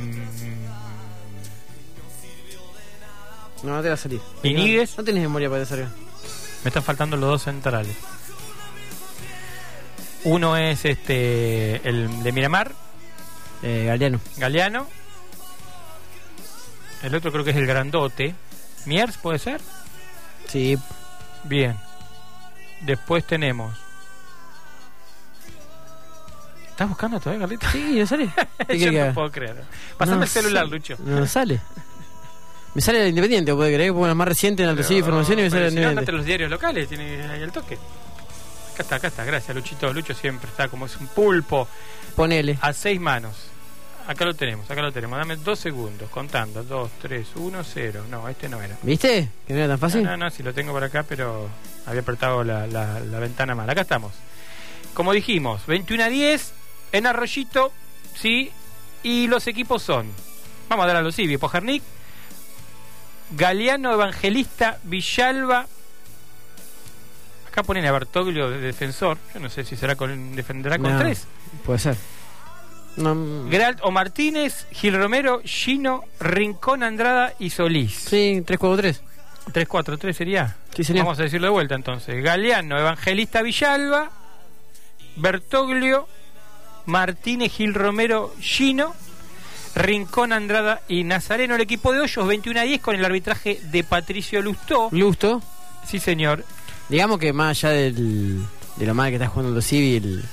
No, 3.64 3.76
no 3.76 3.82
te 3.84 3.90
va 3.90 3.94
a 3.94 3.98
salir. 3.98 4.20
Iñiguez. 4.42 4.92
No, 4.92 4.98
no 4.98 5.04
tenés 5.06 5.22
memoria 5.22 5.50
para 5.50 5.66
salga. 5.66 5.90
me 6.64 6.70
están 6.70 6.82
faltando 6.84 7.16
los 7.16 7.30
dos 7.30 7.44
centrales. 7.44 7.96
Uno 10.24 10.58
es 10.58 10.84
este 10.86 11.88
el 11.88 12.24
de 12.24 12.32
Miramar, 12.32 12.72
Eh, 13.64 13.86
Galeano. 13.86 14.20
Galeano. 14.38 14.88
El 17.04 17.14
otro 17.16 17.32
creo 17.32 17.44
que 17.44 17.52
es 17.52 17.58
el 17.58 17.68
grandote. 17.68 18.34
Miers, 18.86 19.18
¿puede 19.18 19.38
ser? 19.40 19.62
Sí, 20.48 20.78
Bien. 21.44 21.78
Después 22.82 23.26
tenemos. 23.26 23.78
¿Estás 26.72 26.90
buscando 26.90 27.20
todavía, 27.20 27.42
Carlito? 27.42 27.68
sí, 27.72 27.96
no 28.00 28.08
sale. 28.08 28.30
¿Qué 28.68 28.80
Yo 28.80 28.92
no 28.92 29.14
puedo 29.14 29.32
creer. 29.32 29.64
Pasame 29.98 30.18
No 30.18 30.24
el 30.24 30.30
celular. 30.30 30.68
Lucho. 30.68 30.96
No 31.06 31.26
sale. 31.28 31.62
Me 32.74 32.82
sale 32.82 33.02
el 33.04 33.10
Independiente, 33.10 33.54
puede 33.54 33.74
creer 33.74 33.90
que 33.90 33.94
pongo 33.94 34.08
la 34.08 34.16
más 34.16 34.28
reciente 34.30 34.64
en 34.64 34.70
Alto 34.70 34.82
Civil 34.84 35.00
Información 35.00 35.40
y 35.40 35.42
me 35.42 35.50
sale 35.50 35.66
el 35.66 35.70
si 35.72 35.76
no, 35.76 35.82
Independiente. 35.82 36.12
a 36.12 36.16
los 36.16 36.26
diarios 36.26 36.50
locales, 36.50 36.88
tiene 36.88 37.22
ahí 37.28 37.42
el 37.42 37.52
toque. 37.52 37.76
Acá 38.74 38.84
está, 38.84 38.96
acá 38.96 39.08
está, 39.08 39.26
gracias 39.26 39.54
Luchito. 39.54 39.92
Lucho 39.94 40.14
siempre 40.14 40.50
está 40.50 40.70
como 40.70 40.86
es 40.86 40.96
un 40.96 41.08
pulpo 41.08 41.68
Ponele. 42.16 42.58
a 42.62 42.72
seis 42.72 42.98
manos. 43.00 43.36
Acá 44.08 44.24
lo 44.24 44.34
tenemos, 44.34 44.72
acá 44.72 44.82
lo 44.82 44.92
tenemos. 44.94 45.18
Dame 45.20 45.36
dos 45.36 45.60
segundos, 45.60 46.10
contando. 46.10 46.64
Dos, 46.64 46.90
tres, 47.02 47.28
uno, 47.36 47.62
cero. 47.66 48.06
No, 48.10 48.28
este 48.30 48.48
no 48.48 48.62
era. 48.62 48.78
¿Viste? 48.84 49.28
Que 49.46 49.54
no 49.54 49.60
era 49.60 49.68
tan 49.68 49.80
fácil. 49.80 50.04
No, 50.04 50.12
no, 50.12 50.18
no, 50.26 50.30
si 50.32 50.42
lo 50.42 50.54
tengo 50.54 50.72
por 50.72 50.84
acá, 50.86 51.04
pero 51.04 51.50
había 51.86 52.00
apretado 52.02 52.42
la, 52.46 52.68
la- 52.68 53.02
la 53.02 53.20
ventana 53.20 53.54
mal. 53.54 53.70
Acá 53.70 53.82
estamos. 53.82 54.14
Como 54.94 55.12
dijimos, 55.12 55.66
21 55.68 56.06
a 56.06 56.08
10 56.08 56.54
en 56.92 57.08
Arroyito, 57.08 57.72
sí. 58.16 58.52
Y 59.04 59.28
los 59.28 59.48
equipos 59.48 59.82
son, 59.82 60.12
vamos 60.70 60.84
a 60.84 60.88
dar 60.88 60.98
a 60.98 61.02
los 61.02 61.16
Civi, 61.16 61.38
Pojarnik, 61.38 61.82
Galeano 63.32 63.94
Evangelista, 63.94 64.78
Villalba. 64.84 65.66
Acá 67.48 67.64
ponen 67.64 67.86
a 67.86 67.92
Bertoglio 67.92 68.50
de 68.50 68.60
defensor. 68.60 69.18
Yo 69.34 69.40
no 69.40 69.50
sé 69.50 69.64
si 69.66 69.76
será 69.76 69.96
con 69.96 70.36
defenderá 70.36 70.78
con 70.78 70.94
No, 70.94 71.00
tres. 71.00 71.28
Puede 71.66 71.80
ser. 71.80 71.98
No, 72.98 73.16
mm, 73.16 73.50
Geralt 73.50 73.80
o 73.84 73.92
Martínez, 73.92 74.68
Gil 74.72 74.96
Romero, 74.96 75.42
Gino, 75.44 76.04
Rincón, 76.20 76.84
Andrada 76.84 77.34
y 77.40 77.50
Solís. 77.50 77.94
sí, 77.94 78.42
3-4-3. 78.46 79.00
3-4-3 79.54 80.14
sería. 80.14 80.58
Sí, 80.76 80.84
señor. 80.84 81.06
Vamos 81.06 81.20
a 81.20 81.24
decirlo 81.24 81.48
de 81.48 81.52
vuelta 81.52 81.76
entonces. 81.76 82.24
Galeano, 82.24 82.78
Evangelista 82.78 83.42
Villalba, 83.42 84.12
Bertoglio, 85.16 86.08
Martínez 86.86 87.52
Gil 87.54 87.74
Romero, 87.74 88.34
Gino. 88.40 88.94
Rincón, 89.74 90.34
Andrada 90.34 90.82
y 90.90 91.04
Nazareno. 91.06 91.56
El 91.56 91.62
equipo 91.62 91.94
de 91.94 92.02
Hoyos 92.02 92.28
21 92.28 92.60
a 92.60 92.64
10 92.64 92.82
con 92.82 92.96
el 92.96 93.06
arbitraje 93.06 93.60
de 93.72 93.84
Patricio 93.86 94.42
Lustó. 94.42 94.90
Lusto. 94.92 95.42
Sí, 95.88 95.98
señor. 96.00 96.44
Digamos 96.90 97.20
que 97.20 97.32
más 97.32 97.64
allá 97.64 97.70
del, 97.74 98.44
de 98.76 98.86
lo 98.86 98.94
mal 98.94 99.10
que 99.10 99.16
está 99.16 99.28
jugando 99.28 99.56
el 99.56 99.64
civil 99.64 100.26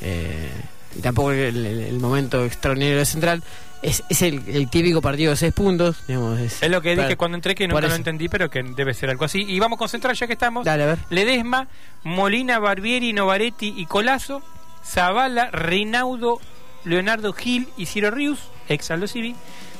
eh, 0.00 0.50
y 0.96 1.00
tampoco 1.00 1.30
el, 1.32 1.66
el- 1.66 1.80
el 1.80 1.98
momento 2.00 2.42
extraordinario 2.44 2.96
de 2.96 3.04
Central, 3.04 3.42
es, 3.82 4.02
es 4.08 4.22
el, 4.22 4.42
el 4.48 4.68
típico 4.70 5.02
partido 5.02 5.30
de 5.30 5.36
seis 5.36 5.52
puntos. 5.52 5.98
Digamos, 6.08 6.38
es, 6.40 6.62
Es 6.62 6.70
lo 6.70 6.80
que 6.80 6.96
dije 6.96 7.16
cuando 7.18 7.36
entré 7.36 7.54
que 7.54 7.68
nunca 7.68 7.82
lo 7.86 7.94
entendí, 7.94 8.28
pero 8.30 8.48
que 8.48 8.62
debe 8.62 8.94
ser 8.94 9.10
algo 9.10 9.26
así. 9.26 9.42
Y 9.46 9.58
vamos 9.60 9.76
a 9.76 9.80
concentrar 9.80 10.14
ya 10.16 10.26
que 10.26 10.32
estamos. 10.32 10.64
Dale, 10.64 10.84
a 10.84 10.86
ver. 10.86 10.98
Ledesma, 11.10 11.68
Molina, 12.02 12.58
Barbieri, 12.58 13.12
Novaretti 13.12 13.74
y 13.76 13.84
Colazo, 13.84 14.42
Zavala, 14.84 15.50
Reinaudo, 15.50 16.40
Leonardo 16.84 17.32
Gil 17.32 17.68
y 17.76 17.86
Ciro 17.86 18.10
Rius, 18.10 18.40
ex 18.68 18.90
Aldo 18.90 19.06
Civi, 19.06 19.34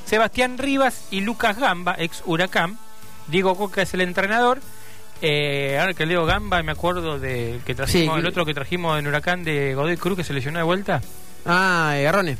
Sebastián 0.05 0.59
Rivas 0.59 1.07
y 1.11 1.21
Lucas 1.21 1.59
Gamba, 1.59 1.95
ex 1.99 2.23
Huracán, 2.27 2.79
Diego 3.29 3.57
Coca 3.57 3.83
es 3.83 3.95
el 3.95 4.01
entrenador. 4.01 4.61
Eh, 5.23 5.77
ahora 5.79 5.93
que 5.93 6.07
leo 6.07 6.25
Gamba, 6.25 6.63
me 6.63 6.73
acuerdo 6.73 7.19
del 7.19 7.61
que 7.61 7.75
trajimos, 7.75 8.15
Sí, 8.15 8.21
el 8.21 8.27
otro 8.27 8.47
que 8.47 8.55
trajimos 8.55 8.99
en 8.99 9.07
Huracán 9.07 9.45
de 9.45 9.75
Godoy 9.75 9.97
Cruz 9.97 10.17
que 10.17 10.25
se 10.25 10.33
lesionó 10.33 10.59
de 10.59 10.65
vuelta. 10.65 11.03
Ah, 11.45 11.93
eh, 11.97 12.03
Garrone. 12.05 12.39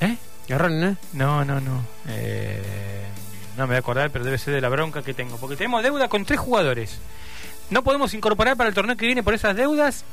¿Eh? 0.00 0.16
Garrone, 0.48 0.80
¿no? 0.80 0.96
No, 1.12 1.44
no, 1.44 1.60
no. 1.60 1.84
Eh, 2.08 2.62
no 3.56 3.64
me 3.64 3.68
voy 3.68 3.76
a 3.76 3.80
acordar, 3.80 4.10
pero 4.10 4.24
debe 4.24 4.38
ser 4.38 4.54
de 4.54 4.60
la 4.60 4.68
bronca 4.70 5.02
que 5.02 5.12
tengo. 5.14 5.36
Porque 5.36 5.56
tenemos 5.56 5.82
deuda 5.82 6.08
con 6.08 6.24
tres 6.24 6.40
jugadores. 6.40 6.98
No 7.68 7.84
podemos 7.84 8.14
incorporar 8.14 8.56
para 8.56 8.68
el 8.68 8.74
torneo 8.74 8.96
que 8.96 9.06
viene 9.06 9.22
por 9.22 9.34
esas 9.34 9.54
deudas. 9.54 10.04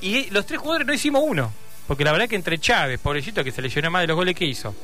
Y 0.00 0.30
los 0.30 0.46
tres 0.46 0.60
jugadores 0.60 0.86
no 0.86 0.94
hicimos 0.94 1.22
uno. 1.24 1.52
Porque 1.86 2.04
la 2.04 2.12
verdad 2.12 2.28
que 2.28 2.36
entre 2.36 2.58
Chávez, 2.58 2.98
pobrecito, 2.98 3.44
que 3.44 3.52
se 3.52 3.62
lesionó 3.62 3.90
más 3.90 4.02
de 4.02 4.08
los 4.08 4.16
goles 4.16 4.34
que 4.34 4.44
hizo. 4.44 4.74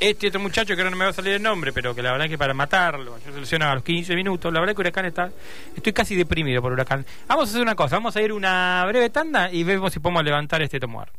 Este 0.00 0.28
otro 0.28 0.38
muchacho 0.40 0.76
que 0.76 0.80
ahora 0.80 0.90
no 0.90 0.96
me 0.96 1.04
va 1.04 1.10
a 1.10 1.14
salir 1.14 1.34
el 1.34 1.42
nombre, 1.42 1.72
pero 1.72 1.92
que 1.94 2.02
la 2.02 2.12
verdad 2.12 2.28
que 2.28 2.38
para 2.38 2.54
matarlo, 2.54 3.18
yo 3.24 3.32
se 3.32 3.40
lesiona 3.40 3.72
a 3.72 3.74
los 3.74 3.82
15 3.82 4.14
minutos. 4.14 4.52
La 4.52 4.60
verdad 4.60 4.74
que 4.74 4.80
Huracán 4.80 5.06
está. 5.06 5.30
Estoy 5.74 5.92
casi 5.92 6.14
deprimido 6.14 6.62
por 6.62 6.72
Huracán. 6.72 7.04
Vamos 7.26 7.48
a 7.48 7.50
hacer 7.50 7.62
una 7.62 7.74
cosa, 7.74 7.96
vamos 7.96 8.14
a 8.14 8.22
ir 8.22 8.32
una 8.32 8.84
breve 8.86 9.10
tanda 9.10 9.50
y 9.50 9.64
vemos 9.64 9.92
si 9.92 9.98
podemos 9.98 10.22
levantar 10.24 10.62
este 10.62 10.78
tomuar. 10.78 11.10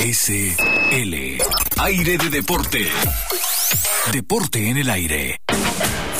QSL. 0.00 1.14
Aire 1.80 2.18
de 2.18 2.30
deporte. 2.30 2.86
Deporte 4.12 4.70
en 4.70 4.78
el 4.78 4.88
aire. 4.88 5.36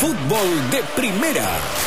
Fútbol 0.00 0.70
de 0.70 0.82
primera. 0.96 1.44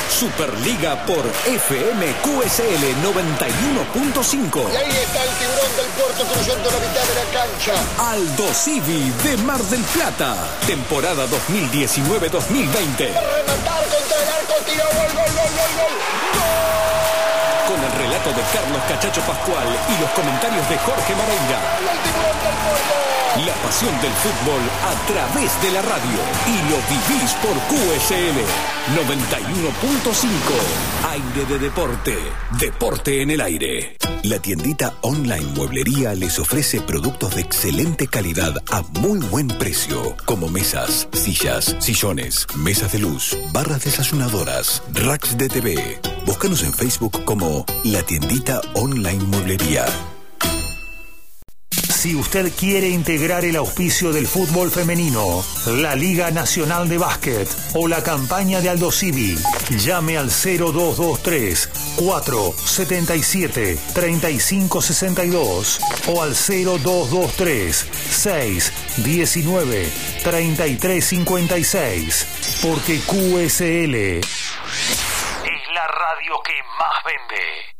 Superliga 0.08 1.04
por 1.04 1.26
FM 1.48 2.06
QSL 2.22 2.84
91.5. 3.02 4.70
Y 4.72 4.76
ahí 4.78 4.92
está 5.02 5.24
el 5.24 5.30
tiburón 5.42 5.72
del 5.76 5.90
puerto 5.98 6.24
cruzando 6.26 6.70
la 6.70 6.78
mitad 6.78 7.02
de 7.10 7.16
la 7.18 7.26
cancha. 7.34 7.74
Aldo 8.12 8.54
Civi 8.54 9.10
de 9.24 9.38
Mar 9.38 9.58
del 9.64 9.82
Plata. 9.82 10.36
Temporada 10.68 11.26
2019-2020. 11.26 13.18
Rematar 13.18 13.82
contra 13.90 14.18
el 14.22 14.30
arco, 14.30 14.62
tira 14.70 14.86
gol, 14.94 15.10
gol, 15.10 15.34
gol, 15.34 15.50
gol, 15.58 15.74
gol. 15.82 15.98
Con 17.66 17.82
el 17.82 17.94
relato 17.98 18.30
de 18.30 18.44
Carlos 18.54 18.82
Cachacho 18.90 19.22
Pascual 19.22 19.66
y 19.90 20.00
los 20.00 20.12
comentarios 20.12 20.70
de 20.70 20.78
Jorge 20.78 21.16
Marenga. 21.16 21.60
El 21.82 21.98
tiburón 22.06 22.38
del 22.46 22.54
puerto. 22.62 23.13
La 23.36 23.54
pasión 23.64 23.92
del 24.00 24.12
fútbol 24.12 24.62
a 24.84 24.94
través 25.08 25.60
de 25.64 25.72
la 25.72 25.82
radio. 25.82 26.20
Y 26.46 26.56
lo 26.70 26.78
vivís 26.88 27.34
por 27.42 27.58
QSL 27.68 28.38
91.5. 28.96 30.30
Aire 31.10 31.46
de 31.50 31.58
deporte. 31.58 32.16
Deporte 32.60 33.24
en 33.24 33.32
el 33.32 33.42
aire. 33.42 33.98
La 34.22 34.38
tiendita 34.38 34.94
online 35.02 35.48
Mueblería 35.56 36.14
les 36.14 36.38
ofrece 36.38 36.80
productos 36.82 37.34
de 37.34 37.42
excelente 37.42 38.06
calidad 38.06 38.54
a 38.70 38.84
muy 39.00 39.18
buen 39.18 39.48
precio, 39.48 40.16
como 40.26 40.48
mesas, 40.48 41.08
sillas, 41.14 41.76
sillones, 41.80 42.46
mesas 42.58 42.92
de 42.92 43.00
luz, 43.00 43.36
barras 43.52 43.84
desayunadoras, 43.84 44.84
racks 44.94 45.36
de 45.40 45.50
TV. 45.50 46.00
Búscanos 46.28 46.62
en 46.62 46.72
Facebook 46.72 47.24
como 47.26 47.66
La 47.84 48.04
tiendita 48.04 48.62
online 48.76 49.24
Mueblería. 49.24 49.88
Si 52.04 52.16
usted 52.16 52.52
quiere 52.60 52.90
integrar 52.90 53.46
el 53.46 53.56
auspicio 53.56 54.12
del 54.12 54.28
fútbol 54.28 54.70
femenino, 54.70 55.42
la 55.68 55.96
Liga 55.96 56.32
Nacional 56.32 56.90
de 56.90 56.98
Básquet 56.98 57.48
o 57.76 57.88
la 57.88 58.04
campaña 58.04 58.60
de 58.60 58.68
Aldo 58.68 58.92
Civi, 58.92 59.38
llame 59.70 60.18
al 60.18 60.28
0223 60.28 61.70
477 61.96 63.80
3562 63.94 65.80
o 66.08 66.22
al 66.22 66.34
0223 66.34 67.88
619 68.10 69.90
3356. 70.26 72.60
Porque 72.62 73.00
QSL 73.00 73.96
es 73.96 74.28
la 75.74 75.88
radio 75.88 76.34
que 76.44 76.62
más 76.78 77.02
vende. 77.06 77.73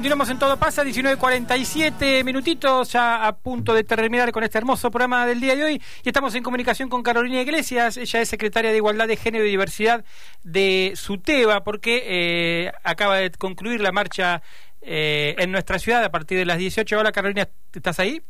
Continuamos 0.00 0.30
en 0.30 0.38
Todo 0.38 0.56
Pasa, 0.56 0.82
19.47 0.82 2.24
minutitos, 2.24 2.90
ya 2.90 3.26
a 3.26 3.36
punto 3.36 3.74
de 3.74 3.84
terminar 3.84 4.32
con 4.32 4.42
este 4.42 4.56
hermoso 4.56 4.90
programa 4.90 5.26
del 5.26 5.42
día 5.42 5.54
de 5.54 5.62
hoy. 5.62 5.82
Y 6.02 6.08
estamos 6.08 6.34
en 6.34 6.42
comunicación 6.42 6.88
con 6.88 7.02
Carolina 7.02 7.42
Iglesias, 7.42 7.98
ella 7.98 8.22
es 8.22 8.28
secretaria 8.30 8.70
de 8.70 8.78
Igualdad 8.78 9.06
de 9.06 9.18
Género 9.18 9.44
y 9.44 9.50
Diversidad 9.50 10.02
de 10.42 10.94
SUTEBA, 10.96 11.64
porque 11.64 12.02
eh, 12.06 12.72
acaba 12.82 13.16
de 13.16 13.30
concluir 13.32 13.82
la 13.82 13.92
marcha 13.92 14.40
eh, 14.80 15.34
en 15.36 15.52
nuestra 15.52 15.78
ciudad 15.78 16.02
a 16.02 16.10
partir 16.10 16.38
de 16.38 16.46
las 16.46 16.56
18. 16.56 16.98
Hola 16.98 17.12
Carolina, 17.12 17.46
¿estás 17.74 18.00
ahí? 18.00 18.22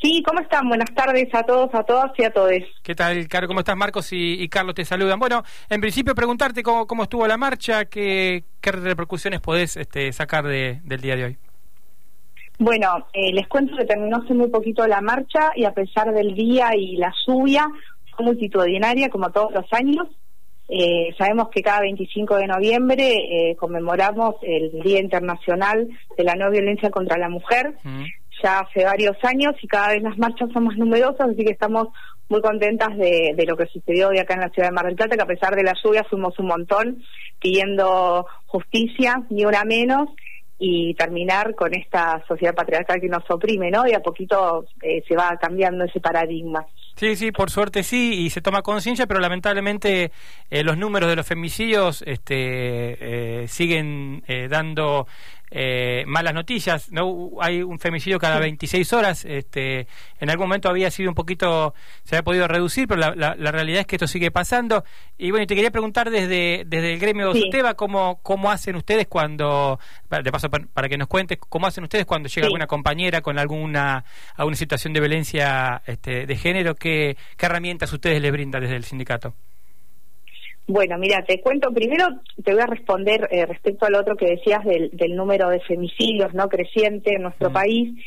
Sí, 0.00 0.22
¿cómo 0.24 0.40
están? 0.40 0.68
Buenas 0.68 0.94
tardes 0.94 1.28
a 1.34 1.42
todos, 1.42 1.74
a 1.74 1.82
todas 1.82 2.12
y 2.18 2.24
a 2.24 2.30
todos. 2.30 2.52
¿Qué 2.84 2.94
tal, 2.94 3.26
Caro? 3.26 3.48
¿Cómo 3.48 3.60
estás? 3.60 3.76
Marcos 3.76 4.12
y, 4.12 4.40
y 4.40 4.48
Carlos 4.48 4.74
te 4.76 4.84
saludan. 4.84 5.18
Bueno, 5.18 5.42
en 5.68 5.80
principio 5.80 6.14
preguntarte 6.14 6.62
cómo, 6.62 6.86
cómo 6.86 7.02
estuvo 7.02 7.26
la 7.26 7.36
marcha, 7.36 7.86
qué, 7.86 8.44
qué 8.60 8.70
repercusiones 8.72 9.40
podés 9.40 9.76
este, 9.76 10.12
sacar 10.12 10.44
de- 10.46 10.80
del 10.84 11.00
día 11.00 11.16
de 11.16 11.24
hoy. 11.24 11.36
Bueno, 12.60 13.06
eh, 13.12 13.32
les 13.32 13.48
cuento 13.48 13.76
que 13.76 13.84
terminó 13.84 14.18
hace 14.18 14.34
muy 14.34 14.48
poquito 14.48 14.86
la 14.86 15.00
marcha 15.00 15.50
y 15.56 15.64
a 15.64 15.72
pesar 15.72 16.12
del 16.12 16.34
día 16.34 16.70
y 16.76 16.96
la 16.96 17.12
lluvia, 17.26 17.66
fue 18.16 18.24
multitudinaria 18.26 19.08
como 19.10 19.30
todos 19.30 19.52
los 19.52 19.64
años. 19.72 20.06
Eh, 20.68 21.14
sabemos 21.16 21.48
que 21.48 21.62
cada 21.62 21.80
25 21.80 22.36
de 22.36 22.46
noviembre 22.46 23.14
eh, 23.50 23.56
conmemoramos 23.56 24.34
el 24.42 24.80
Día 24.82 25.00
Internacional 25.00 25.88
de 26.16 26.24
la 26.24 26.34
No 26.34 26.50
Violencia 26.50 26.90
contra 26.90 27.16
la 27.16 27.28
Mujer. 27.28 27.74
Mm. 27.84 28.04
Ya 28.42 28.60
hace 28.60 28.84
varios 28.84 29.16
años 29.22 29.54
y 29.62 29.66
cada 29.66 29.88
vez 29.88 30.02
las 30.02 30.18
marchas 30.18 30.50
son 30.52 30.64
más 30.64 30.76
numerosas, 30.76 31.28
así 31.30 31.44
que 31.44 31.52
estamos 31.52 31.88
muy 32.28 32.40
contentas 32.42 32.96
de, 32.96 33.32
de 33.34 33.46
lo 33.46 33.56
que 33.56 33.66
sucedió 33.66 34.08
hoy 34.08 34.18
acá 34.18 34.34
en 34.34 34.40
la 34.40 34.50
ciudad 34.50 34.68
de 34.68 34.74
Mar 34.74 34.86
del 34.86 34.96
Plata, 34.96 35.16
que 35.16 35.22
a 35.22 35.26
pesar 35.26 35.54
de 35.54 35.62
la 35.62 35.74
lluvia 35.82 36.04
fuimos 36.04 36.38
un 36.38 36.46
montón 36.46 37.02
pidiendo 37.40 38.26
justicia, 38.46 39.22
ni 39.30 39.44
una 39.44 39.64
menos, 39.64 40.08
y 40.58 40.94
terminar 40.94 41.54
con 41.54 41.72
esta 41.74 42.22
sociedad 42.26 42.54
patriarcal 42.54 43.00
que 43.00 43.08
nos 43.08 43.22
oprime, 43.30 43.70
¿no? 43.70 43.86
Y 43.86 43.94
a 43.94 44.00
poquito 44.00 44.66
eh, 44.82 45.02
se 45.06 45.14
va 45.14 45.36
cambiando 45.40 45.84
ese 45.84 46.00
paradigma. 46.00 46.66
Sí, 46.98 47.14
sí, 47.14 47.30
por 47.30 47.48
suerte 47.48 47.84
sí, 47.84 48.24
y 48.24 48.30
se 48.30 48.40
toma 48.40 48.62
conciencia, 48.62 49.06
pero 49.06 49.20
lamentablemente 49.20 50.10
eh, 50.50 50.64
los 50.64 50.76
números 50.76 51.08
de 51.08 51.14
los 51.14 51.24
femicidios 51.24 52.02
este, 52.04 53.42
eh, 53.44 53.46
siguen 53.46 54.24
eh, 54.26 54.48
dando 54.50 55.06
eh, 55.50 56.04
malas 56.06 56.34
noticias. 56.34 56.90
no 56.92 57.30
Hay 57.40 57.62
un 57.62 57.78
femicidio 57.78 58.18
cada 58.18 58.38
26 58.38 58.92
horas. 58.92 59.24
Este, 59.24 59.86
en 60.20 60.30
algún 60.30 60.46
momento 60.48 60.68
había 60.68 60.90
sido 60.90 61.08
un 61.10 61.14
poquito, 61.14 61.74
se 62.04 62.16
había 62.16 62.24
podido 62.24 62.48
reducir, 62.48 62.86
pero 62.88 63.00
la, 63.00 63.14
la- 63.14 63.34
la 63.36 63.52
realidad 63.52 63.80
es 63.80 63.86
que 63.86 63.96
esto 63.96 64.06
sigue 64.06 64.30
pasando. 64.30 64.84
Y 65.16 65.30
bueno, 65.30 65.44
y 65.44 65.46
te 65.46 65.54
quería 65.54 65.70
preguntar 65.70 66.10
desde, 66.10 66.64
desde 66.66 66.92
el 66.94 66.98
gremio 66.98 67.32
Sí. 67.32 67.42
Suteba, 67.42 67.74
¿cómo, 67.74 68.20
¿cómo 68.22 68.50
hacen 68.50 68.76
ustedes 68.76 69.06
cuando, 69.06 69.78
de 70.10 70.32
paso 70.32 70.50
pa- 70.50 70.60
para 70.72 70.88
que 70.88 70.96
nos 70.98 71.08
cuentes, 71.08 71.38
cómo 71.48 71.66
hacen 71.66 71.84
ustedes 71.84 72.06
cuando 72.06 72.28
llega 72.28 72.42
Sí. 72.42 72.46
alguna 72.46 72.66
compañera 72.66 73.20
con 73.20 73.38
alguna, 73.38 74.04
alguna 74.36 74.56
situación 74.56 74.92
de 74.92 75.00
violencia 75.00 75.82
este, 75.86 76.26
de 76.26 76.36
género? 76.36 76.74
¿qué, 76.74 77.16
¿Qué 77.36 77.46
herramientas 77.46 77.92
ustedes 77.92 78.20
les 78.22 78.32
brindan 78.32 78.60
desde 78.62 78.76
el 78.76 78.84
sindicato? 78.84 79.34
Bueno, 80.68 80.98
mira, 80.98 81.24
te 81.26 81.40
cuento, 81.40 81.72
primero 81.72 82.06
te 82.44 82.52
voy 82.52 82.60
a 82.60 82.66
responder 82.66 83.26
eh, 83.30 83.46
respecto 83.46 83.86
al 83.86 83.94
otro 83.94 84.16
que 84.16 84.26
decías 84.26 84.62
del, 84.64 84.90
del 84.92 85.16
número 85.16 85.48
de 85.48 85.60
femicidios 85.60 86.34
no 86.34 86.46
creciente 86.48 87.14
en 87.14 87.22
nuestro 87.22 87.50
país, 87.50 87.98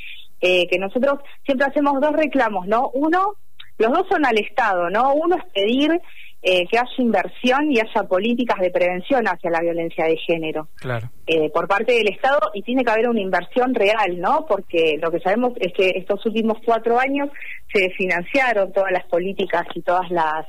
eh, 0.42 0.68
que 0.70 0.78
nosotros 0.78 1.20
siempre 1.44 1.66
hacemos 1.68 2.00
dos 2.00 2.14
reclamos, 2.14 2.68
¿no? 2.68 2.92
Uno, 2.94 3.34
los 3.80 3.92
dos 3.92 4.06
son 4.10 4.28
al 4.28 4.38
Estado, 4.38 4.92
¿no? 4.92 5.16
Uno 5.16 5.38
es 5.38 5.44
pedir 5.54 6.00
eh, 6.44 6.68
que 6.68 6.78
haya 6.78 6.90
inversión 7.00 7.72
y 7.72 7.80
haya 7.80 8.04
políticas 8.08 8.60
de 8.60 8.70
prevención 8.70 9.26
hacia 9.28 9.50
la 9.50 9.62
violencia 9.62 10.06
de 10.06 10.18
género 10.18 10.68
Claro. 10.76 11.10
eh, 11.26 11.50
por 11.52 11.68
parte 11.68 11.94
del 11.94 12.10
Estado 12.10 12.52
y 12.54 12.62
tiene 12.62 12.84
que 12.84 12.92
haber 12.92 13.10
una 13.10 13.22
inversión 13.22 13.74
real, 13.74 14.20
¿no? 14.20 14.46
Porque 14.48 15.00
lo 15.02 15.10
que 15.10 15.20
sabemos 15.20 15.54
es 15.60 15.74
que 15.74 15.94
estos 15.96 16.24
últimos 16.28 16.58
cuatro 16.64 17.00
años 17.00 17.30
se 17.74 17.90
financiaron 17.92 18.72
todas 18.72 18.92
las 18.92 19.06
políticas 19.06 19.66
y 19.74 19.82
todas 19.82 20.10
las 20.12 20.46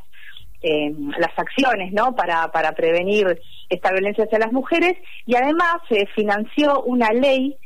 eh, 0.62 0.92
las 1.18 1.36
acciones, 1.36 1.92
¿no? 1.92 2.14
Para 2.14 2.50
para 2.52 2.72
prevenir 2.72 3.40
esta 3.68 3.90
violencia 3.92 4.24
hacia 4.24 4.38
las 4.38 4.52
mujeres 4.52 4.94
y 5.26 5.34
además 5.36 5.76
se 5.88 6.06
financió 6.14 6.82
una 6.82 7.08
ley, 7.10 7.56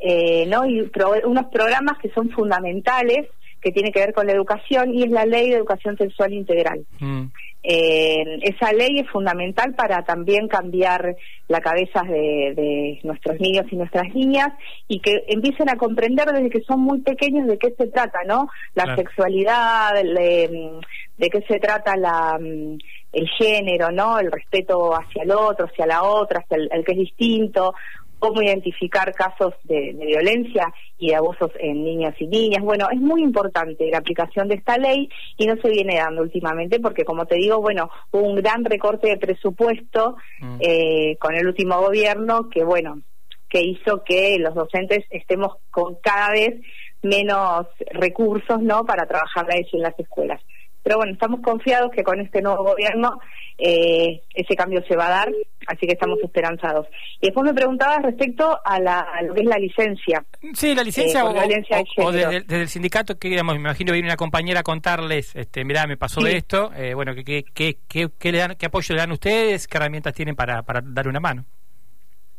eh, 0.00 0.46
¿no? 0.46 0.64
Y 0.66 0.82
pro- 0.88 1.14
unos 1.24 1.46
programas 1.46 1.98
que 1.98 2.10
son 2.10 2.30
fundamentales 2.30 3.28
que 3.60 3.72
tiene 3.72 3.90
que 3.90 4.00
ver 4.00 4.12
con 4.14 4.26
la 4.26 4.32
educación 4.32 4.94
y 4.94 5.02
es 5.04 5.10
la 5.10 5.24
ley 5.26 5.50
de 5.50 5.56
educación 5.56 5.96
sexual 5.96 6.32
integral. 6.32 6.84
Mm. 7.00 7.24
Eh, 7.68 8.38
esa 8.42 8.72
ley 8.72 9.00
es 9.00 9.10
fundamental 9.10 9.74
para 9.74 10.04
también 10.04 10.46
cambiar 10.46 11.16
la 11.48 11.60
cabeza 11.60 12.02
de, 12.02 12.52
de 12.54 13.00
nuestros 13.02 13.40
niños 13.40 13.64
y 13.72 13.76
nuestras 13.76 14.14
niñas 14.14 14.50
y 14.86 15.00
que 15.00 15.24
empiecen 15.26 15.68
a 15.68 15.76
comprender 15.76 16.26
desde 16.30 16.48
que 16.50 16.60
son 16.60 16.78
muy 16.80 17.00
pequeños 17.00 17.48
de 17.48 17.58
qué 17.58 17.74
se 17.76 17.88
trata, 17.88 18.20
¿no? 18.24 18.48
La 18.74 18.84
Claro. 18.84 19.02
sexualidad, 19.02 20.00
le- 20.04 20.78
de 21.18 21.30
qué 21.30 21.42
se 21.42 21.58
trata 21.58 21.96
la 21.96 22.38
mm, 22.38 22.78
el 23.12 23.28
género, 23.38 23.90
¿no? 23.90 24.18
El 24.18 24.30
respeto 24.30 24.94
hacia 24.94 25.22
el 25.22 25.30
otro, 25.30 25.66
hacia 25.66 25.86
la 25.86 26.02
otra, 26.02 26.40
hacia 26.40 26.56
el, 26.56 26.68
el 26.70 26.84
que 26.84 26.92
es 26.92 26.98
distinto, 26.98 27.74
cómo 28.18 28.42
identificar 28.42 29.12
casos 29.12 29.54
de, 29.64 29.92
de 29.94 30.06
violencia 30.06 30.72
y 30.98 31.08
de 31.08 31.16
abusos 31.16 31.50
en 31.58 31.84
niños 31.84 32.14
y 32.18 32.26
niñas. 32.26 32.62
Bueno, 32.62 32.88
es 32.90 33.00
muy 33.00 33.22
importante 33.22 33.90
la 33.90 33.98
aplicación 33.98 34.48
de 34.48 34.56
esta 34.56 34.78
ley 34.78 35.08
y 35.36 35.46
no 35.46 35.56
se 35.56 35.70
viene 35.70 35.96
dando 35.96 36.22
últimamente 36.22 36.80
porque, 36.80 37.04
como 37.04 37.26
te 37.26 37.36
digo, 37.36 37.60
bueno, 37.60 37.90
hubo 38.10 38.22
un 38.22 38.36
gran 38.36 38.64
recorte 38.64 39.08
de 39.08 39.18
presupuesto 39.18 40.16
Mm. 40.40 40.58
eh, 40.60 41.16
con 41.18 41.34
el 41.34 41.46
último 41.46 41.80
gobierno 41.80 42.48
que, 42.50 42.64
bueno, 42.64 43.00
que 43.48 43.62
hizo 43.62 44.02
que 44.04 44.38
los 44.38 44.54
docentes 44.54 45.04
estemos 45.10 45.54
con 45.70 45.96
cada 45.96 46.32
vez 46.32 46.60
menos 47.02 47.66
recursos, 47.92 48.60
¿no?, 48.60 48.84
para 48.84 49.06
trabajar 49.06 49.46
la 49.46 49.56
en 49.56 49.80
las 49.80 49.98
escuelas. 49.98 50.40
Pero 50.86 50.98
bueno, 50.98 51.14
estamos 51.14 51.40
confiados 51.40 51.90
que 51.90 52.04
con 52.04 52.20
este 52.20 52.40
nuevo 52.40 52.62
gobierno 52.62 53.18
eh, 53.58 54.22
ese 54.32 54.54
cambio 54.54 54.84
se 54.86 54.94
va 54.94 55.08
a 55.08 55.10
dar, 55.10 55.32
así 55.66 55.84
que 55.84 55.94
estamos 55.94 56.16
esperanzados. 56.22 56.86
Y 57.20 57.26
después 57.26 57.44
me 57.44 57.52
preguntabas 57.52 58.02
respecto 58.04 58.56
a, 58.64 58.78
la, 58.78 59.00
a 59.00 59.20
lo 59.22 59.34
que 59.34 59.40
es 59.40 59.46
la 59.48 59.58
licencia. 59.58 60.24
Sí, 60.54 60.76
la 60.76 60.84
licencia 60.84 61.22
Eh, 61.22 61.84
o, 62.04 62.12
desde, 62.12 62.40
desde 62.42 62.60
el 62.62 62.68
sindicato, 62.68 63.18
que 63.18 63.28
digamos, 63.30 63.56
me 63.56 63.62
imagino 63.62 63.92
viene 63.94 64.06
una 64.06 64.16
compañera 64.16 64.60
a 64.60 64.62
contarles, 64.62 65.34
este, 65.34 65.64
mirá, 65.64 65.88
me 65.88 65.96
pasó 65.96 66.20
Sí. 66.20 66.28
de 66.28 66.36
esto, 66.36 66.70
eh, 66.76 66.94
bueno, 66.94 67.16
¿qué, 67.16 67.24
qué, 67.24 67.42
qué, 67.52 67.78
qué- 67.88 68.08
qué 68.16 68.30
le 68.30 68.38
dan, 68.38 68.54
¿qué 68.56 68.66
apoyo 68.66 68.94
le 68.94 69.00
dan 69.00 69.10
ustedes? 69.10 69.66
¿Qué 69.66 69.78
herramientas 69.78 70.14
tienen 70.14 70.36
para, 70.36 70.62
para 70.62 70.82
dar 70.84 71.08
una 71.08 71.18
mano? 71.18 71.44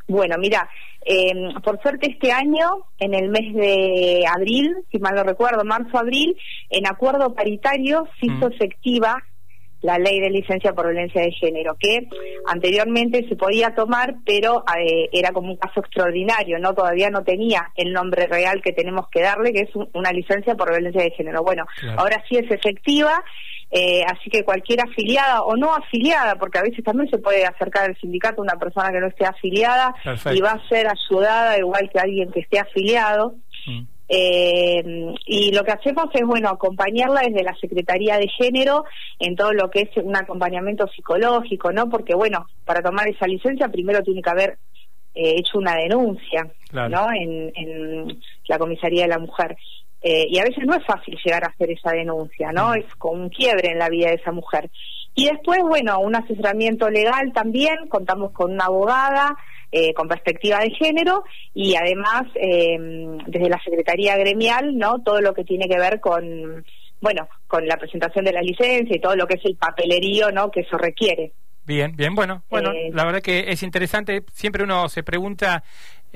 Bueno, 0.07 0.37
mira, 0.37 0.69
eh, 1.05 1.33
por 1.63 1.81
suerte 1.81 2.09
este 2.11 2.31
año, 2.31 2.85
en 2.97 3.13
el 3.13 3.29
mes 3.29 3.53
de 3.53 4.23
abril, 4.33 4.73
si 4.91 4.99
mal 4.99 5.15
no 5.15 5.23
recuerdo, 5.23 5.65
marzo-abril, 5.65 6.37
en 6.69 6.87
acuerdo 6.87 7.33
paritario 7.33 8.07
se 8.19 8.27
hizo 8.27 8.47
Mm. 8.49 8.53
efectiva 8.53 9.23
la 9.81 9.99
ley 9.99 10.19
de 10.19 10.31
licencia 10.31 10.73
por 10.73 10.87
violencia 10.87 11.21
de 11.21 11.31
género, 11.33 11.75
que 11.79 12.07
anteriormente 12.47 13.27
se 13.29 13.35
podía 13.35 13.75
tomar, 13.75 14.15
pero 14.25 14.63
eh, 14.79 15.07
era 15.11 15.31
como 15.31 15.51
un 15.51 15.57
caso 15.57 15.81
extraordinario, 15.81 16.57
no 16.57 16.73
todavía 16.73 17.09
no 17.11 17.23
tenía 17.23 17.69
el 17.75 17.93
nombre 17.93 18.25
real 18.25 18.61
que 18.63 18.73
tenemos 18.73 19.07
que 19.09 19.21
darle, 19.21 19.53
que 19.53 19.61
es 19.61 19.75
un- 19.75 19.89
una 19.93 20.11
licencia 20.11 20.55
por 20.55 20.69
violencia 20.71 21.03
de 21.03 21.11
género. 21.11 21.43
Bueno, 21.43 21.65
Claro. 21.79 21.99
ahora 21.99 22.23
sí 22.27 22.37
es 22.37 22.49
efectiva, 22.49 23.23
eh, 23.69 24.03
así 24.05 24.29
que 24.29 24.44
cualquier 24.44 24.79
afiliada 24.81 25.42
o 25.44 25.55
no 25.57 25.74
afiliada, 25.74 26.35
porque 26.35 26.57
a 26.57 26.63
veces 26.63 26.83
también 26.83 27.09
se 27.09 27.18
puede 27.18 27.46
acercar 27.46 27.83
al 27.89 27.98
sindicato 28.00 28.42
una 28.42 28.55
persona 28.55 28.92
que 28.92 29.00
no 29.00 29.07
esté 29.07 29.25
afiliada 29.25 29.94
Perfecto. 30.03 30.37
y 30.37 30.42
va 30.42 30.51
a 30.51 30.68
ser 30.70 30.87
ayudada 30.87 31.57
igual 31.57 31.89
que 31.92 32.00
alguien 32.00 32.31
que 32.31 32.39
esté 32.42 32.59
afiliado. 32.59 33.35
Mm. 33.65 33.81
Eh, 34.09 35.13
y 35.25 35.51
lo 35.51 35.65
que 35.65 35.72
hacemos 35.74 36.05
es, 36.13 36.25
bueno, 36.25 36.48
acompañarla 36.50 37.24
desde 37.24 37.44
la 37.44 37.53
Secretaría 37.55 38.18
de 38.18 38.29
Género 38.29 38.85
en 39.20 39.35
todo 39.35 39.51
lo 39.51 39.70
que 39.70 39.81
es 39.81 39.98
un 39.98 40.15
acompañamiento 40.15 40.87
psicológico, 40.87 41.74
¿no? 41.74 41.89
Porque, 41.89 42.15
bueno, 42.15 42.48
para 42.63 42.81
tomar 42.81 43.09
esa 43.09 43.27
licencia 43.27 43.68
primero 43.68 44.01
tiene 44.03 44.22
que 44.22 44.29
haber 44.29 44.57
eh, 45.13 45.33
hecho 45.37 45.57
una 45.57 45.75
denuncia, 45.75 46.48
Claro. 46.70 46.89
¿no? 46.89 47.07
En, 47.11 47.51
en 47.55 48.20
la 48.48 48.57
Comisaría 48.57 49.03
de 49.03 49.09
la 49.09 49.20
Mujer. 49.20 49.57
Eh, 50.01 50.27
y 50.29 50.40
a 50.40 50.44
veces 50.44 50.64
no 50.66 50.75
es 50.75 50.86
fácil 50.86 51.18
llegar 51.24 51.44
a 51.44 51.48
hacer 51.48 51.72
esa 51.72 51.92
denuncia, 51.92 52.51
¿no? 52.51 52.74
Es 52.74 52.86
con 52.96 53.20
un 53.20 53.29
quiebre 53.29 53.72
en 53.72 53.79
la 53.79 53.90
vida 53.90 54.10
de 54.10 54.16
esa 54.16 54.31
mujer. 54.31 54.70
Y 55.16 55.25
después, 55.25 55.60
bueno, 55.62 56.00
un 56.00 56.16
asesoramiento 56.16 56.90
legal 56.90 57.33
también, 57.33 57.88
contamos 57.90 58.31
con 58.31 58.53
una 58.53 58.66
abogada 58.66 59.36
eh, 59.72 59.94
con 59.94 60.07
perspectiva 60.07 60.60
de 60.60 60.70
género 60.70 61.24
y 61.53 61.75
además 61.75 62.24
eh, 62.36 62.77
desde 63.27 63.50
la 63.50 63.60
Secretaría 63.62 64.16
Gremial, 64.16 64.77
¿no? 64.77 65.01
Todo 65.03 65.20
lo 65.20 65.33
que 65.33 65.44
tiene 65.44 65.68
que 65.68 65.77
ver 65.77 66.00
con, 66.00 66.64
bueno, 67.01 67.27
con 67.48 67.68
la 67.68 67.77
presentación 67.77 68.24
de 68.24 68.31
la 68.31 68.42
licencia 68.42 68.96
y 68.96 69.01
todo 69.01 69.16
lo 69.16 69.27
que 69.27 69.36
es 69.36 69.46
el 69.46 69.55
papelerío, 69.55 70.31
¿no? 70.31 70.51
Que 70.51 70.62
eso 70.62 70.77
requiere. 70.77 71.33
Bien, 71.66 71.94
bien, 71.98 72.16
bueno, 72.16 72.44
bueno, 72.50 72.72
Eh, 72.72 72.92
la 72.94 73.03
verdad 73.03 73.22
que 73.22 73.51
es 73.51 73.62
interesante. 73.62 74.24
Siempre 74.31 74.64
uno 74.64 74.88
se 74.88 75.03
pregunta, 75.03 75.64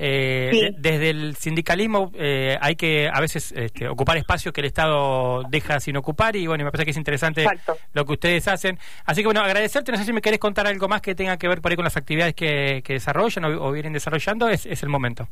eh, 0.04 0.50
Sí. 0.52 0.62
de- 0.62 0.72
desde 0.78 1.10
el 1.12 1.36
sindicalismo 1.36 2.12
eh, 2.16 2.58
hay 2.60 2.76
que 2.76 3.08
a 3.08 3.22
veces 3.22 3.52
este, 3.56 3.88
ocupar 3.88 4.18
espacios 4.18 4.52
que 4.54 4.62
el 4.62 4.68
Estado 4.68 5.44
deja 5.50 5.80
sin 5.80 5.96
ocupar 5.98 6.36
y 6.36 6.48
bueno, 6.48 6.64
me 6.66 6.72
parece 6.72 6.86
que 6.86 6.92
es 6.92 6.98
interesante 6.98 7.44
Exacto. 7.44 7.78
lo 7.94 8.04
que 8.06 8.14
ustedes 8.14 8.48
hacen. 8.48 8.80
Así 9.06 9.22
que 9.22 9.28
bueno, 9.28 9.42
agradecerte, 9.42 9.92
no 9.92 9.98
sé 10.00 10.06
si 10.06 10.14
me 10.14 10.22
querés 10.22 10.40
contar 10.40 10.66
algo 10.66 10.88
más 10.88 11.02
que 11.02 11.14
tenga 11.14 11.38
que 11.38 11.48
ver 11.48 11.62
por 11.62 11.72
ahí 11.72 11.76
con 11.76 11.86
las 11.86 11.98
actividades 11.98 12.34
que, 12.34 12.82
que 12.84 12.94
desarrollan 12.94 13.46
o, 13.46 13.68
o 13.68 13.72
vienen 13.72 13.94
desarrollando, 13.94 14.50
es, 14.50 14.66
es 14.66 14.82
el 14.82 14.90
momento. 14.90 15.28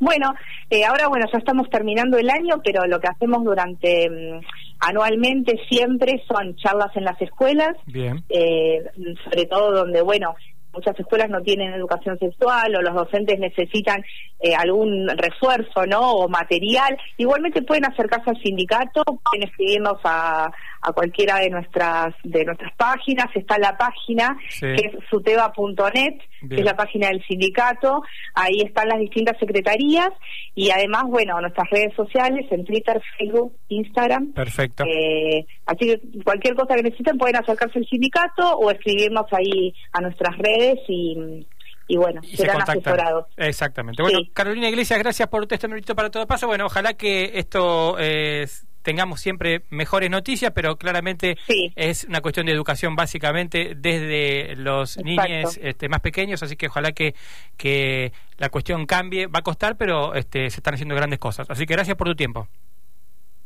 Bueno, 0.00 0.34
eh, 0.70 0.84
ahora 0.84 1.06
bueno, 1.08 1.26
ya 1.32 1.38
estamos 1.38 1.68
terminando 1.70 2.18
el 2.18 2.28
año, 2.28 2.60
pero 2.64 2.84
lo 2.86 3.00
que 3.00 3.06
hacemos 3.08 3.44
durante 3.44 4.10
mm, 4.10 4.40
anualmente 4.80 5.58
siempre 5.68 6.22
son 6.28 6.56
charlas 6.56 6.90
en 6.96 7.04
las 7.04 7.20
escuelas, 7.22 7.76
Bien. 7.86 8.22
eh, 8.28 8.82
sobre 9.24 9.46
todo 9.46 9.70
donde, 9.72 10.02
bueno, 10.02 10.34
muchas 10.74 10.98
escuelas 10.98 11.30
no 11.30 11.40
tienen 11.42 11.72
educación 11.72 12.18
sexual 12.18 12.74
o 12.76 12.82
los 12.82 12.94
docentes 12.94 13.38
necesitan 13.38 14.02
eh, 14.40 14.54
algún 14.54 15.08
refuerzo, 15.08 15.86
¿no? 15.86 16.12
O 16.12 16.28
material. 16.28 16.98
Igualmente 17.16 17.62
pueden 17.62 17.86
acercarse 17.86 18.30
al 18.30 18.42
sindicato, 18.42 19.02
pueden 19.04 19.48
escribirnos 19.48 19.98
a, 20.04 20.50
a 20.86 20.92
cualquiera 20.92 21.38
de 21.38 21.50
nuestras 21.50 22.14
de 22.22 22.44
nuestras 22.44 22.72
páginas. 22.76 23.26
Está 23.34 23.58
la 23.58 23.76
página 23.76 24.36
Sí. 24.50 24.66
que 24.76 24.86
es 24.86 24.92
suteba.net, 25.10 26.14
que 26.48 26.56
es 26.56 26.64
la 26.64 26.76
página 26.76 27.08
del 27.08 27.24
sindicato. 27.26 28.02
Ahí 28.34 28.60
están 28.64 28.88
las 28.88 28.98
distintas 29.00 29.38
secretarías 29.38 30.10
y 30.54 30.70
además, 30.70 31.04
bueno, 31.08 31.40
nuestras 31.40 31.68
redes 31.70 31.94
sociales 31.94 32.46
en 32.50 32.64
Twitter, 32.64 33.00
Facebook, 33.18 33.56
Instagram. 33.68 34.32
Perfecto. 34.32 34.84
Eh, 34.86 35.46
así 35.66 35.86
que 35.86 36.00
cualquier 36.22 36.54
cosa 36.54 36.76
que 36.76 36.82
necesiten 36.82 37.16
pueden 37.18 37.36
acercarse 37.36 37.78
al 37.78 37.86
sindicato 37.86 38.56
o 38.58 38.70
escribirnos 38.70 39.26
ahí 39.32 39.74
a 39.92 40.00
nuestras 40.02 40.36
redes 40.38 40.78
y, 40.88 41.46
y 41.88 41.96
bueno, 41.96 42.20
Y 42.24 42.36
serán 42.36 42.60
asesorados. 42.62 43.26
Exactamente. 43.36 44.02
Bueno, 44.02 44.18
Sí. 44.20 44.30
Carolina 44.34 44.68
Iglesias, 44.68 44.98
gracias 44.98 45.28
por 45.28 45.42
este 45.50 45.66
numerito 45.66 45.94
para 45.94 46.10
todo 46.10 46.26
paso. 46.26 46.46
Bueno, 46.46 46.66
ojalá 46.66 46.94
que 46.94 47.32
esto 47.34 47.96
eh, 47.98 48.46
tengamos 48.84 49.20
siempre 49.20 49.62
mejores 49.70 50.10
noticias, 50.10 50.52
pero 50.54 50.76
claramente 50.76 51.36
Sí. 51.48 51.72
es 51.74 52.04
una 52.04 52.20
cuestión 52.20 52.46
de 52.46 52.52
educación 52.52 52.94
básicamente 52.94 53.74
desde 53.76 54.54
los 54.56 54.98
niños 54.98 55.58
este, 55.60 55.88
más 55.88 56.00
pequeños, 56.00 56.42
así 56.42 56.54
que 56.54 56.68
ojalá 56.68 56.92
que, 56.92 57.14
que 57.56 58.12
la 58.36 58.50
cuestión 58.50 58.86
cambie. 58.86 59.26
Va 59.26 59.40
a 59.40 59.42
costar, 59.42 59.76
pero 59.76 60.14
este, 60.14 60.50
se 60.50 60.58
están 60.58 60.74
haciendo 60.74 60.94
grandes 60.94 61.18
cosas. 61.18 61.48
Así 61.50 61.66
que 61.66 61.74
gracias 61.74 61.96
por 61.96 62.06
tu 62.06 62.14
tiempo. 62.14 62.46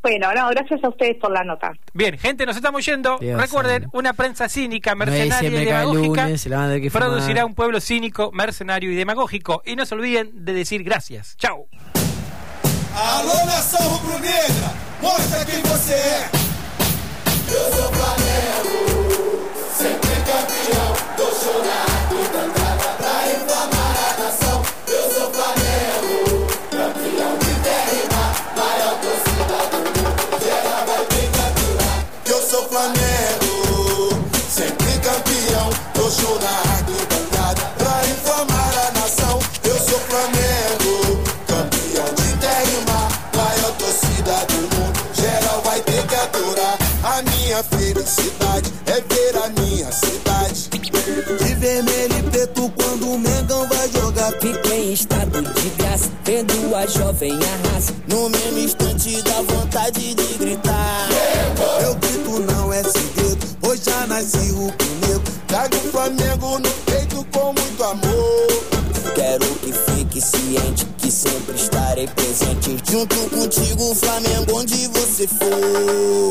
Bueno, 0.03 0.33
no, 0.33 0.49
gracias 0.51 0.83
a 0.85 0.89
ustedes 0.89 1.17
por 1.21 1.33
la 1.33 1.43
nota. 1.43 1.73
Bien, 1.93 2.17
gente, 2.19 2.47
nos 2.47 2.57
estamos 2.57 2.85
yendo. 2.85 3.19
Dios 3.19 3.41
Recuerden, 3.41 3.89
una 3.93 4.13
prensa 4.13 4.49
cínica, 4.49 4.93
No 4.95 5.05
mercenaria 5.05 5.51
y 5.51 5.65
demagógica 5.65 6.25
lunes, 6.25 6.49
producirá 6.93 7.45
un 7.45 7.55
pueblo 7.55 7.81
cínico, 7.81 8.31
mercenario 8.33 8.93
y 8.93 8.95
demagógico. 8.95 9.63
Y 9.65 9.77
no 9.77 9.85
se 9.87 9.95
olviden 9.95 10.45
de 10.45 10.53
decir 10.53 10.85
gracias. 10.85 11.37
Chau. 11.37 11.67
Mostra 15.01 15.45
quem 15.45 15.63
você 15.63 15.93
é. 15.93 16.29
Eu 17.51 17.65
sou 17.77 17.93
Flamengo, 17.93 19.49
sempre 19.77 20.17
campeão. 20.27 20.93
Tô 21.17 21.27
chorado, 21.35 22.17
cantada 22.33 22.89
pra 22.99 23.33
inflamar 23.33 23.97
a 24.09 24.23
nação. 24.23 24.63
Eu 24.89 25.15
sou 25.15 25.31
Flamengo, 25.33 26.47
campeão 26.71 27.39
de 27.39 27.55
terra 27.63 28.03
mar. 28.13 28.33
Maior 28.57 28.95
torcida 29.01 29.59
do 29.71 29.79
mundo, 29.79 30.43
geral 30.43 30.87
vai 30.87 31.05
ter 31.07 31.31
que 31.31 31.41
aturar. 31.41 31.99
Eu 32.27 32.43
sou 32.43 32.69
Flamengo, 32.69 34.25
sempre 34.51 34.99
campeão. 34.99 35.89
Minha 47.59 47.65
felicidade 47.65 48.73
é 48.87 49.01
ver 49.01 49.37
a 49.37 49.49
minha 49.61 49.91
cidade. 49.91 50.69
De 50.69 51.55
vermelho 51.55 52.19
e 52.19 52.23
preto 52.31 52.73
quando 52.77 53.11
o 53.11 53.19
Mengão 53.19 53.67
vai 53.69 53.89
jogar. 53.91 54.33
Fiquei 54.33 54.91
em 54.91 54.93
estado 54.93 55.43
de 55.43 55.69
graça, 55.71 56.11
vendo 56.25 56.77
a 56.77 56.87
jovem 56.87 57.33
arrasa. 57.35 57.93
No 58.09 58.29
mesmo 58.31 58.59
instante 58.59 59.23
dá 59.23 59.43
vontade 59.43 60.15
de 60.15 60.39
gritar. 60.39 61.09
Meu 61.81 61.95
grito 61.97 62.53
não 62.53 62.73
é 62.73 62.83
segredo, 62.85 63.47
pois 63.61 63.83
já 63.83 64.07
nasci 64.07 64.53
o 64.53 64.73
primeiro. 64.73 65.23
Trago 65.49 65.77
o 65.77 65.91
Flamengo 65.91 66.59
no 66.61 66.71
peito 66.87 67.27
com 67.33 67.53
muito 67.53 67.83
amor. 67.83 68.47
Quero 69.15 69.47
que 69.57 69.73
fique 69.73 70.21
ciente 70.21 70.87
que 70.99 71.11
sempre 71.11 71.57
estarei 71.57 72.07
presente. 72.07 72.77
Junto 72.89 73.17
contigo, 73.31 73.95
Flamengo, 73.95 74.59
onde 74.61 74.87
você 74.89 75.27
for. 75.27 76.28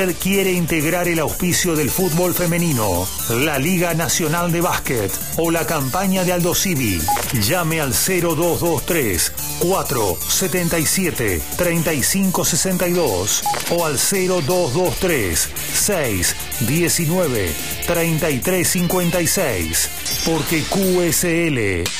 Usted 0.00 0.16
quiere 0.18 0.52
integrar 0.52 1.08
el 1.08 1.18
auspicio 1.18 1.76
del 1.76 1.90
fútbol 1.90 2.32
femenino, 2.32 3.06
la 3.28 3.58
Liga 3.58 3.92
Nacional 3.92 4.50
de 4.50 4.62
Básquet 4.62 5.12
o 5.36 5.50
la 5.50 5.66
campaña 5.66 6.24
de 6.24 6.32
Aldo 6.32 6.54
Civi, 6.54 7.02
llame 7.34 7.82
al 7.82 7.92
0223 7.92 9.30
477 9.60 11.42
3562 11.54 13.42
o 13.72 13.84
al 13.84 13.98
0223 13.98 15.38
619 15.74 17.52
3356. 17.86 19.90
Porque 20.24 20.62
QSL 20.62 21.58
es 21.58 21.90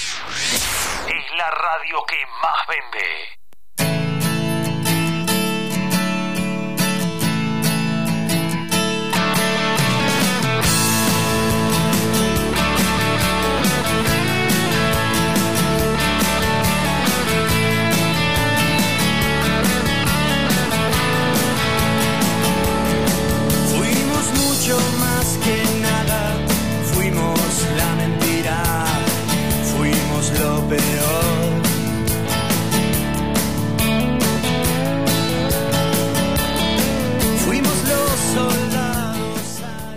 la 1.36 1.50
radio 1.50 2.02
que 2.08 2.16
más 2.40 2.66
vende. 2.66 3.39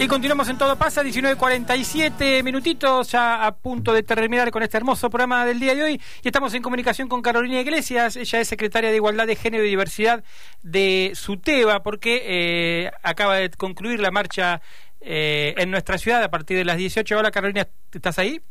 Y 0.03 0.07
continuamos 0.09 0.49
en 0.49 0.57
Todo 0.57 0.75
Pasa, 0.75 1.01
19.47 1.01 2.43
minutitos, 2.43 3.09
ya 3.09 3.45
a 3.45 3.55
punto 3.55 3.93
de 3.93 4.03
terminar 4.03 4.51
con 4.51 4.61
este 4.61 4.75
hermoso 4.75 5.09
programa 5.09 5.45
del 5.45 5.61
día 5.61 5.75
de 5.75 5.83
hoy. 5.83 6.01
Y 6.21 6.27
estamos 6.27 6.53
en 6.53 6.61
comunicación 6.61 7.07
con 7.07 7.21
Carolina 7.21 7.61
Iglesias, 7.61 8.17
ella 8.17 8.41
es 8.41 8.49
secretaria 8.49 8.89
de 8.89 8.97
Igualdad 8.97 9.27
de 9.27 9.37
Género 9.37 9.63
y 9.63 9.69
Diversidad 9.69 10.21
de 10.61 11.13
SUTEBA, 11.15 11.83
porque 11.83 12.21
eh, 12.25 12.91
acaba 13.01 13.35
de 13.35 13.49
concluir 13.51 14.01
la 14.01 14.11
marcha 14.11 14.61
eh, 14.99 15.55
en 15.57 15.71
nuestra 15.71 15.97
ciudad 15.97 16.21
a 16.21 16.29
partir 16.29 16.57
de 16.57 16.65
las 16.65 16.75
18. 16.75 17.17
Hola 17.17 17.31
Carolina, 17.31 17.69
¿estás 17.93 18.19
ahí? 18.19 18.41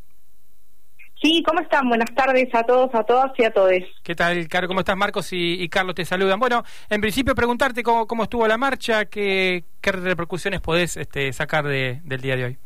Sí, 1.22 1.42
¿cómo 1.46 1.61
están? 1.61 1.88
Buenas 1.88 2.12
tardes 2.14 2.52
a 2.52 2.64
todos, 2.64 2.92
a 2.94 3.04
todas 3.04 3.30
y 3.38 3.44
a 3.44 3.50
todos. 3.52 3.70
¿Qué 4.02 4.14
tal, 4.16 4.48
Caro? 4.48 4.66
¿Cómo 4.66 4.80
estás? 4.80 4.96
Marcos 4.96 5.32
y, 5.32 5.62
y 5.62 5.68
Carlos 5.68 5.94
te 5.94 6.04
saludan. 6.04 6.40
Bueno, 6.40 6.64
en 6.90 7.00
principio 7.00 7.35
preguntarte 7.37 7.82
cómo, 7.85 8.06
cómo 8.08 8.24
estuvo 8.24 8.46
la 8.48 8.58
marcha, 8.58 9.04
qué, 9.04 9.62
qué 9.80 9.92
repercusiones 9.92 10.61
podés 10.61 10.96
este, 10.96 11.32
sacar 11.32 11.64
de- 11.64 12.00
del 12.04 12.20
día 12.20 12.37
de 12.37 12.44
hoy. 12.46 12.58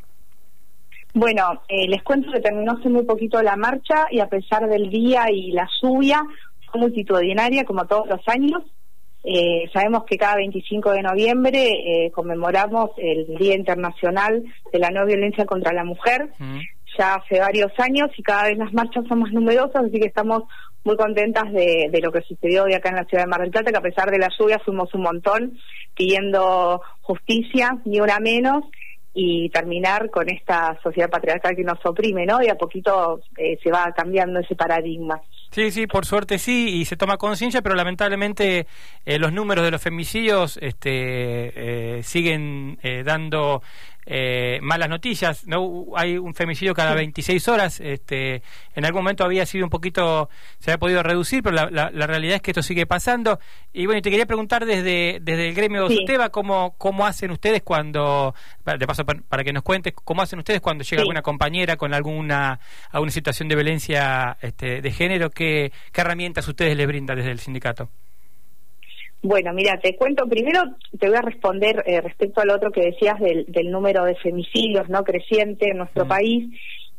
Bueno, 1.13 1.61
eh, 1.69 1.87
les 1.87 2.01
cuento 2.03 2.31
que 2.31 2.39
terminó 2.41 2.73
hace 2.73 2.89
muy 2.89 3.03
poquito 3.03 3.41
la 3.43 3.55
marcha 3.55 4.07
y 4.11 4.19
a 4.19 4.27
pesar 4.27 4.67
del 4.67 4.89
día 4.89 5.31
y 5.31 5.51
la 5.51 5.67
lluvia, 5.81 6.21
fue 6.71 6.81
multitudinaria 6.81 7.63
como 7.63 7.85
todos 7.85 8.07
los 8.07 8.27
años. 8.27 8.63
Eh, 9.23 9.69
sabemos 9.73 10.03
que 10.05 10.17
cada 10.17 10.35
25 10.37 10.91
de 10.91 11.01
noviembre 11.01 12.05
eh, 12.05 12.11
conmemoramos 12.11 12.91
el 12.97 13.35
Día 13.37 13.55
Internacional 13.55 14.43
de 14.71 14.79
la 14.79 14.89
No 14.89 15.05
Violencia 15.05 15.45
contra 15.45 15.73
la 15.73 15.83
Mujer. 15.83 16.29
Ya 16.97 17.15
hace 17.15 17.39
varios 17.39 17.71
años 17.79 18.09
y 18.17 18.23
cada 18.23 18.43
vez 18.43 18.57
las 18.57 18.73
marchas 18.73 19.05
son 19.07 19.19
más 19.19 19.31
numerosas, 19.31 19.85
así 19.85 19.99
que 19.99 20.07
estamos 20.07 20.43
muy 20.83 20.95
contentas 20.95 21.51
de, 21.51 21.89
de 21.91 22.01
lo 22.01 22.11
que 22.11 22.21
sucedió 22.21 22.63
hoy 22.63 22.73
acá 22.73 22.89
en 22.89 22.95
la 22.95 23.05
ciudad 23.05 23.23
de 23.23 23.29
Mar 23.29 23.41
del 23.41 23.51
Plata, 23.51 23.71
que 23.71 23.77
a 23.77 23.81
pesar 23.81 24.09
de 24.09 24.19
la 24.19 24.29
lluvia 24.37 24.59
fuimos 24.59 24.93
un 24.93 25.01
montón 25.01 25.59
pidiendo 25.95 26.81
justicia, 27.01 27.77
ni 27.85 27.99
una 27.99 28.19
menos, 28.19 28.63
y 29.19 29.49
terminar 29.49 30.11
con 30.11 30.29
esta 30.29 30.79
sociedad 30.83 31.09
patriarcal 31.09 31.55
que 31.55 31.63
nos 31.63 31.83
oprime, 31.83 32.25
¿no? 32.25 32.41
Y 32.41 32.49
a 32.49 32.55
poquito 32.55 33.19
eh, 33.35 33.57
se 33.63 33.71
va 33.71 33.91
cambiando 33.95 34.39
ese 34.39 34.55
paradigma. 34.55 35.19
Sí, 35.49 35.71
sí, 35.71 35.87
por 35.87 36.05
suerte 36.05 36.37
sí, 36.37 36.69
y 36.75 36.85
se 36.85 36.97
toma 36.97 37.17
conciencia, 37.17 37.63
pero 37.63 37.73
lamentablemente 37.73 38.67
eh, 39.05 39.17
los 39.17 39.33
números 39.33 39.65
de 39.65 39.71
los 39.71 39.81
femicidios 39.81 40.57
este, 40.61 41.97
eh, 41.97 42.03
siguen 42.03 42.77
eh, 42.83 43.01
dando 43.03 43.63
eh, 44.09 44.59
malas 44.61 44.87
noticias. 44.89 45.45
no 45.45 45.85
Hay 45.95 46.17
un 46.17 46.33
femicidio 46.33 46.73
cada 46.73 46.93
26 46.95 47.47
horas. 47.49 47.79
Este, 47.81 48.41
en 48.73 48.85
algún 48.85 49.01
momento 49.03 49.25
había 49.25 49.45
sido 49.45 49.65
un 49.65 49.69
poquito, 49.69 50.29
se 50.59 50.71
había 50.71 50.79
podido 50.79 51.03
reducir, 51.03 51.43
pero 51.43 51.55
la, 51.55 51.69
la- 51.69 51.91
la 51.91 52.07
realidad 52.07 52.37
es 52.37 52.41
que 52.41 52.51
esto 52.51 52.63
sigue 52.63 52.85
pasando. 52.85 53.39
Y 53.73 53.85
bueno, 53.85 54.01
te 54.01 54.09
quería 54.09 54.25
preguntar 54.25 54.65
desde, 54.65 55.19
desde 55.21 55.49
el 55.49 55.53
gremio 55.55 55.83
de 55.83 55.89
Sí. 55.89 55.97
Suteba, 55.97 56.29
¿cómo, 56.29 56.75
¿cómo 56.77 57.05
hacen 57.05 57.31
ustedes 57.31 57.61
cuando, 57.63 58.33
de 58.65 58.87
paso 58.87 59.05
pa- 59.05 59.15
para 59.27 59.43
que 59.43 59.51
nos 59.53 59.63
cuentes, 59.63 59.93
cómo 59.93 60.21
hacen 60.21 60.39
ustedes 60.39 60.61
cuando 60.61 60.83
llega 60.85 60.97
Sí. 60.97 61.01
alguna 61.01 61.21
compañera 61.21 61.75
con 61.75 61.93
alguna, 61.93 62.59
alguna 62.91 63.11
situación 63.11 63.49
de 63.49 63.55
violencia 63.55 64.37
este, 64.41 64.81
de 64.81 64.91
género? 64.91 65.29
¿qué, 65.31 65.71
¿Qué 65.91 66.01
herramientas 66.01 66.47
ustedes 66.47 66.77
les 66.77 66.87
brindan 66.87 67.17
desde 67.17 67.31
el 67.31 67.39
sindicato? 67.39 67.89
Bueno, 69.21 69.51
mira, 69.53 69.79
te 69.79 69.95
cuento 69.95 70.27
primero, 70.27 70.61
te 70.99 71.07
voy 71.07 71.17
a 71.17 71.21
responder 71.21 71.83
eh, 71.85 72.01
respecto 72.01 72.41
al 72.41 72.51
otro 72.51 72.71
que 72.71 72.81
decías 72.81 73.19
del, 73.19 73.45
del 73.47 73.71
número 73.71 74.05
de 74.05 74.15
femicidios 74.15 74.87
no 74.89 75.03
creciente 75.03 75.69
en 75.69 75.77
nuestro 75.77 76.07
país, 76.07 76.53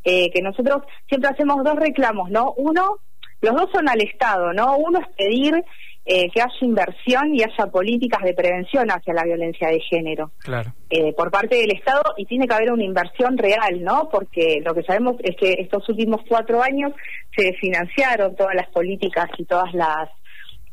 eh, 0.05 0.31
que 0.31 0.43
nosotros 0.43 0.83
siempre 1.09 1.31
hacemos 1.31 1.63
dos 1.65 1.77
reclamos, 1.77 2.31
¿no? 2.31 2.53
Uno, 2.57 2.99
los 3.41 3.55
dos 3.55 3.71
son 3.73 3.89
al 3.89 4.01
Estado, 4.01 4.53
¿no? 4.53 4.77
Uno 4.77 4.99
es 4.99 5.07
pedir 5.17 5.65
eh, 6.11 6.31
que 6.33 6.41
haya 6.41 6.53
inversión 6.63 7.35
y 7.35 7.43
haya 7.43 7.71
políticas 7.71 8.23
de 8.23 8.33
prevención 8.33 8.91
hacia 8.91 9.13
la 9.13 9.25
violencia 9.25 9.69
de 9.69 9.81
género. 9.81 10.33
Claro. 10.39 10.73
eh, 10.91 11.13
por 11.13 11.31
parte 11.31 11.57
del 11.57 11.71
Estado 11.73 12.15
y 12.17 12.25
tiene 12.25 12.47
que 12.47 12.55
haber 12.55 12.73
una 12.73 12.85
inversión 12.85 13.37
real, 13.37 13.83
¿no? 13.83 14.09
Porque 14.11 14.63
lo 14.65 14.75
que 14.75 14.83
sabemos 14.83 15.17
es 15.23 15.37
que 15.37 15.53
estos 15.59 15.87
últimos 15.89 16.23
cuatro 16.27 16.63
años 16.63 16.93
se 17.37 17.53
financiaron 17.55 18.35
todas 18.35 18.55
las 18.55 18.69
políticas 18.69 19.29
y 19.37 19.45
todas 19.45 19.75
las 19.75 20.09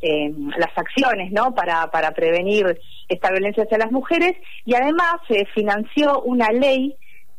eh, 0.05 0.31
las 0.57 0.71
acciones, 0.77 1.31
¿no? 1.31 1.53
Para 1.55 1.89
para 1.91 2.11
prevenir 2.11 2.79
esta 3.09 3.31
violencia 3.31 3.63
hacia 3.63 3.77
las 3.77 3.91
mujeres 3.91 4.33
y 4.65 4.75
además 4.75 5.13
se 5.27 5.45
financió 5.55 6.21
una 6.21 6.49
ley, 6.51 6.95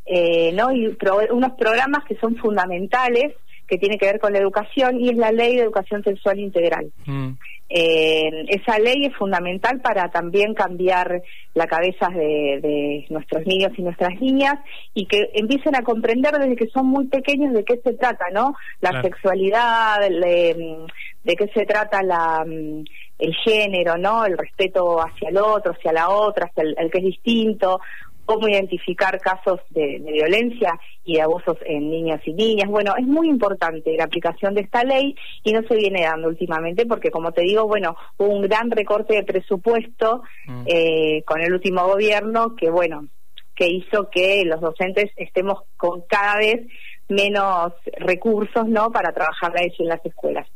eh, 0.07 0.51
¿no? 0.53 0.73
Y 0.73 0.89
pro- 0.95 1.21
unos 1.31 1.53
programas 1.53 2.05
que 2.09 2.17
son 2.17 2.37
fundamentales 2.37 3.35
que 3.69 3.79
tienen 3.79 3.99
que 3.99 4.07
ver 4.07 4.21
con 4.21 4.33
la 4.33 4.39
educación 4.39 5.01
y 5.01 5.09
es 5.11 5.17
la 5.17 5.33
ley 5.33 5.57
de 5.57 5.63
educación 5.63 6.03
sexual 6.05 6.39
integral. 6.39 6.87
Mm. 7.05 7.31
Eh, 7.69 8.45
esa 8.49 8.79
ley 8.79 9.07
es 9.07 9.15
fundamental 9.17 9.81
para 9.81 10.09
también 10.09 10.55
cambiar 10.55 11.21
la 11.55 11.67
cabeza 11.67 12.07
de, 12.11 12.61
de 12.63 13.07
nuestros 13.11 13.45
niños 13.45 13.73
y 13.77 13.83
nuestras 13.83 14.15
niñas 14.21 14.55
y 14.95 15.07
que 15.07 15.31
empiecen 15.35 15.75
a 15.75 15.83
comprender 15.83 16.33
desde 16.39 16.55
que 16.55 16.69
son 16.69 16.87
muy 16.87 17.07
pequeños 17.09 17.53
de 17.55 17.65
qué 17.65 17.81
se 17.83 17.95
trata, 17.95 18.27
¿no? 18.33 18.55
La 18.81 18.91
Claro. 18.91 19.09
sexualidad, 19.09 19.99
le- 20.09 20.87
de 21.27 21.35
qué 21.35 21.49
se 21.49 21.67
trata 21.67 22.03
la, 22.03 22.45
mm, 22.47 22.85
el 23.19 23.35
género, 23.45 23.99
¿no? 23.99 24.25
El 24.25 24.39
respeto 24.39 25.01
hacia 25.01 25.29
el 25.29 25.39
otro, 25.39 25.73
hacia 25.73 25.93
la 25.93 26.09
otra, 26.09 26.47
hacia 26.47 26.63
el, 26.63 26.77
el 26.79 26.91
que 26.91 26.99
es 26.99 27.05
distinto, 27.05 27.81
cómo 28.25 28.49
identificar 28.49 29.19
casos 29.21 29.61
de, 29.71 29.99
de 30.01 30.13
violencia 30.13 30.79
y 31.05 31.15
de 31.15 31.23
abusos 31.23 31.57
en 31.65 31.91
niños 31.91 32.21
y 32.25 32.33
niñas. 32.33 32.71
Bueno, 32.71 32.95
es 32.97 33.07
muy 33.07 33.29
importante 33.29 33.97
la 33.97 34.05
aplicación 34.05 34.55
de 34.55 34.61
esta 34.63 34.85
ley 34.85 35.17
y 35.43 35.53
no 35.53 35.63
se 35.63 35.75
viene 35.75 36.03
dando 36.03 36.29
últimamente 36.29 36.87
porque, 36.87 37.11
como 37.11 37.33
te 37.33 37.43
digo, 37.43 37.67
bueno, 37.67 37.97
hubo 38.19 38.29
un 38.29 38.43
gran 38.43 38.71
recorte 38.71 39.15
de 39.15 39.25
presupuesto 39.25 40.23
eh, 40.67 41.23
con 41.25 41.41
el 41.41 41.53
último 41.53 41.87
gobierno 41.87 42.55
que, 42.55 42.71
bueno, 42.71 43.09
que 43.57 43.67
hizo 43.67 44.11
que 44.11 44.45
los 44.45 44.61
docentes 44.61 45.11
estemos 45.17 45.63
con 45.77 46.03
cada 46.03 46.37
vez 46.39 46.67
menos 47.09 47.73
recursos, 47.99 48.67
¿no?, 48.67 48.91
para 48.91 49.13
trabajar 49.13 49.53
la 49.55 49.63
en 49.63 49.89
las 49.89 50.05
escuelas. 50.05 50.47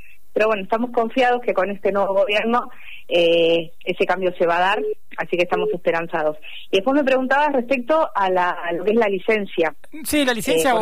Pero 0.40 0.48
bueno, 0.48 0.62
estamos 0.62 0.90
confiados 0.90 1.42
que 1.42 1.52
con 1.52 1.70
este 1.70 1.92
nuevo 1.92 2.14
gobierno 2.14 2.70
eh, 3.08 3.72
ese 3.84 4.06
cambio 4.06 4.32
se 4.38 4.46
va 4.46 4.56
a 4.56 4.60
dar, 4.60 4.78
así 5.18 5.36
que 5.36 5.42
estamos 5.42 5.68
esperanzados. 5.74 6.38
Y 6.70 6.76
después 6.78 6.94
me 6.96 7.04
preguntabas 7.04 7.52
respecto 7.52 8.08
a, 8.14 8.30
la, 8.30 8.50
a 8.52 8.72
lo 8.72 8.84
que 8.84 8.92
es 8.92 8.96
la 8.96 9.08
licencia. 9.08 9.74
Sí, 10.04 10.24
la 10.24 10.32
licencia 10.32 10.70
Eh, 10.70 10.72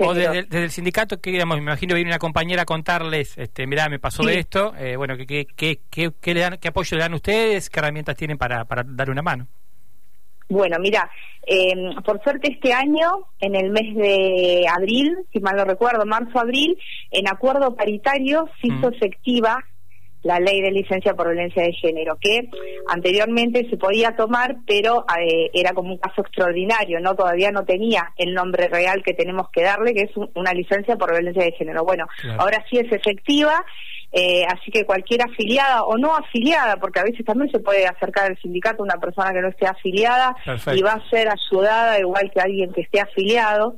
o, 0.00 0.08
o- 0.08 0.14
desde, 0.14 0.42
desde 0.42 0.64
el 0.64 0.70
sindicato 0.70 1.18
que 1.22 1.30
digamos, 1.30 1.56
me 1.56 1.62
imagino 1.62 1.94
viene 1.94 2.10
una 2.10 2.18
compañera 2.18 2.62
a 2.62 2.66
contarles, 2.66 3.38
este, 3.38 3.66
mirá, 3.66 3.88
me 3.88 3.98
pasó 3.98 4.24
Sí. 4.24 4.28
de 4.28 4.38
esto, 4.40 4.74
eh, 4.78 4.96
bueno, 4.96 5.16
¿qué, 5.16 5.24
qué, 5.26 5.46
qué, 5.56 5.78
qué, 5.90 6.10
qué 6.20 6.34
le 6.34 6.40
dan, 6.40 6.58
qué 6.60 6.68
apoyo 6.68 6.94
le 6.98 7.02
dan 7.04 7.14
ustedes, 7.14 7.70
qué 7.70 7.80
herramientas 7.80 8.14
tienen 8.14 8.36
para, 8.36 8.66
para 8.66 8.82
darle 8.86 9.12
una 9.12 9.22
mano. 9.22 9.46
Bueno, 10.52 10.76
mira, 10.78 11.10
eh, 11.46 11.72
por 12.04 12.22
suerte 12.22 12.52
este 12.52 12.74
año, 12.74 13.08
en 13.40 13.54
el 13.56 13.70
mes 13.70 13.94
de 13.96 14.66
abril, 14.68 15.16
si 15.32 15.40
mal 15.40 15.56
no 15.56 15.64
recuerdo, 15.64 16.04
marzo-abril, 16.04 16.76
en 17.10 17.26
acuerdo 17.26 17.74
paritario 17.74 18.50
se 18.60 18.66
hizo 18.68 18.90
Mm. 18.90 18.94
efectiva 18.94 19.64
la 20.24 20.38
ley 20.38 20.60
de 20.60 20.70
licencia 20.70 21.14
por 21.14 21.28
violencia 21.28 21.62
de 21.64 21.72
género, 21.72 22.16
que 22.20 22.48
anteriormente 22.86 23.66
se 23.70 23.76
podía 23.78 24.14
tomar, 24.14 24.56
pero 24.66 25.04
eh, 25.18 25.50
era 25.54 25.72
como 25.72 25.90
un 25.92 25.98
caso 25.98 26.20
extraordinario, 26.20 27.00
no 27.00 27.14
todavía 27.16 27.50
no 27.50 27.64
tenía 27.64 28.12
el 28.18 28.34
nombre 28.34 28.68
real 28.68 29.02
que 29.02 29.14
tenemos 29.14 29.48
que 29.50 29.62
darle, 29.62 29.94
que 29.94 30.02
es 30.02 30.16
un- 30.16 30.30
una 30.34 30.52
licencia 30.52 30.96
por 30.96 31.10
violencia 31.12 31.42
de 31.44 31.52
género. 31.52 31.84
Bueno, 31.84 32.06
Claro. 32.20 32.42
ahora 32.42 32.62
sí 32.70 32.76
es 32.78 32.92
efectiva, 32.92 33.64
eh, 34.12 34.44
así 34.46 34.70
que 34.70 34.84
cualquier 34.84 35.22
afiliada 35.22 35.84
o 35.84 35.96
no 35.96 36.14
afiliada, 36.14 36.76
porque 36.76 37.00
a 37.00 37.04
veces 37.04 37.24
también 37.24 37.50
se 37.50 37.60
puede 37.60 37.86
acercar 37.86 38.26
al 38.30 38.38
sindicato 38.40 38.82
una 38.82 38.98
persona 39.00 39.32
que 39.32 39.40
no 39.40 39.48
esté 39.48 39.66
afiliada 39.66 40.36
Perfecto. 40.44 40.78
y 40.78 40.82
va 40.82 40.92
a 40.92 41.10
ser 41.10 41.28
ayudada 41.28 41.98
igual 41.98 42.30
que 42.30 42.40
alguien 42.40 42.72
que 42.72 42.82
esté 42.82 43.00
afiliado. 43.00 43.76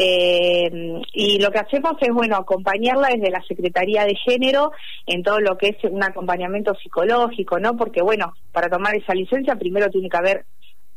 Eh, 0.00 1.02
y 1.12 1.40
lo 1.40 1.50
que 1.50 1.58
hacemos 1.58 1.94
es, 2.00 2.10
bueno, 2.14 2.36
acompañarla 2.36 3.08
desde 3.08 3.30
la 3.30 3.42
Secretaría 3.42 4.04
de 4.04 4.14
Género 4.14 4.70
en 5.06 5.24
todo 5.24 5.40
lo 5.40 5.58
que 5.58 5.70
es 5.70 5.76
un 5.90 6.04
acompañamiento 6.04 6.72
psicológico, 6.76 7.58
¿no? 7.58 7.76
Porque, 7.76 8.00
bueno, 8.00 8.32
para 8.52 8.68
tomar 8.68 8.94
esa 8.94 9.12
licencia 9.12 9.56
primero 9.56 9.90
tiene 9.90 10.08
que 10.08 10.16
haber 10.16 10.44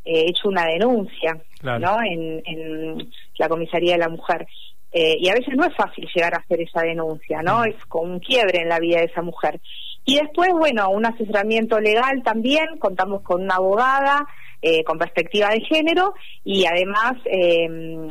eh, 0.06 0.26
hecho 0.28 0.50
una 0.50 0.66
denuncia, 0.68 1.40
Claro. 1.60 1.80
¿no? 1.80 1.98
En, 2.04 2.42
en 2.46 3.12
la 3.40 3.50
comisaría 3.50 3.94
de 3.94 4.00
la 4.00 4.10
mujer. 4.10 4.46
Eh, 4.92 5.16
y 5.20 5.30
a 5.30 5.34
veces 5.34 5.56
no 5.56 5.66
es 5.66 5.76
fácil 5.76 6.08
llegar 6.14 6.34
a 6.34 6.40
hacer 6.40 6.62
esa 6.62 6.82
denuncia, 6.82 7.42
¿no? 7.42 7.64
Es 7.64 7.76
como 7.86 8.14
un 8.14 8.20
quiebre 8.20 8.62
en 8.62 8.70
la 8.70 8.80
vida 8.80 9.00
de 9.00 9.06
esa 9.06 9.22
mujer. 9.22 9.62
Y 10.04 10.16
después, 10.18 10.50
bueno, 10.52 10.90
un 10.90 11.06
asesoramiento 11.06 11.80
legal 11.80 12.24
también, 12.24 12.78
contamos 12.80 13.22
con 13.22 13.44
una 13.44 13.56
abogada 13.56 14.28
eh, 14.64 14.84
con 14.84 15.00
perspectiva 15.00 15.50
de 15.50 15.62
género 15.62 16.14
y 16.44 16.66
además 16.66 17.14
eh, 17.26 17.68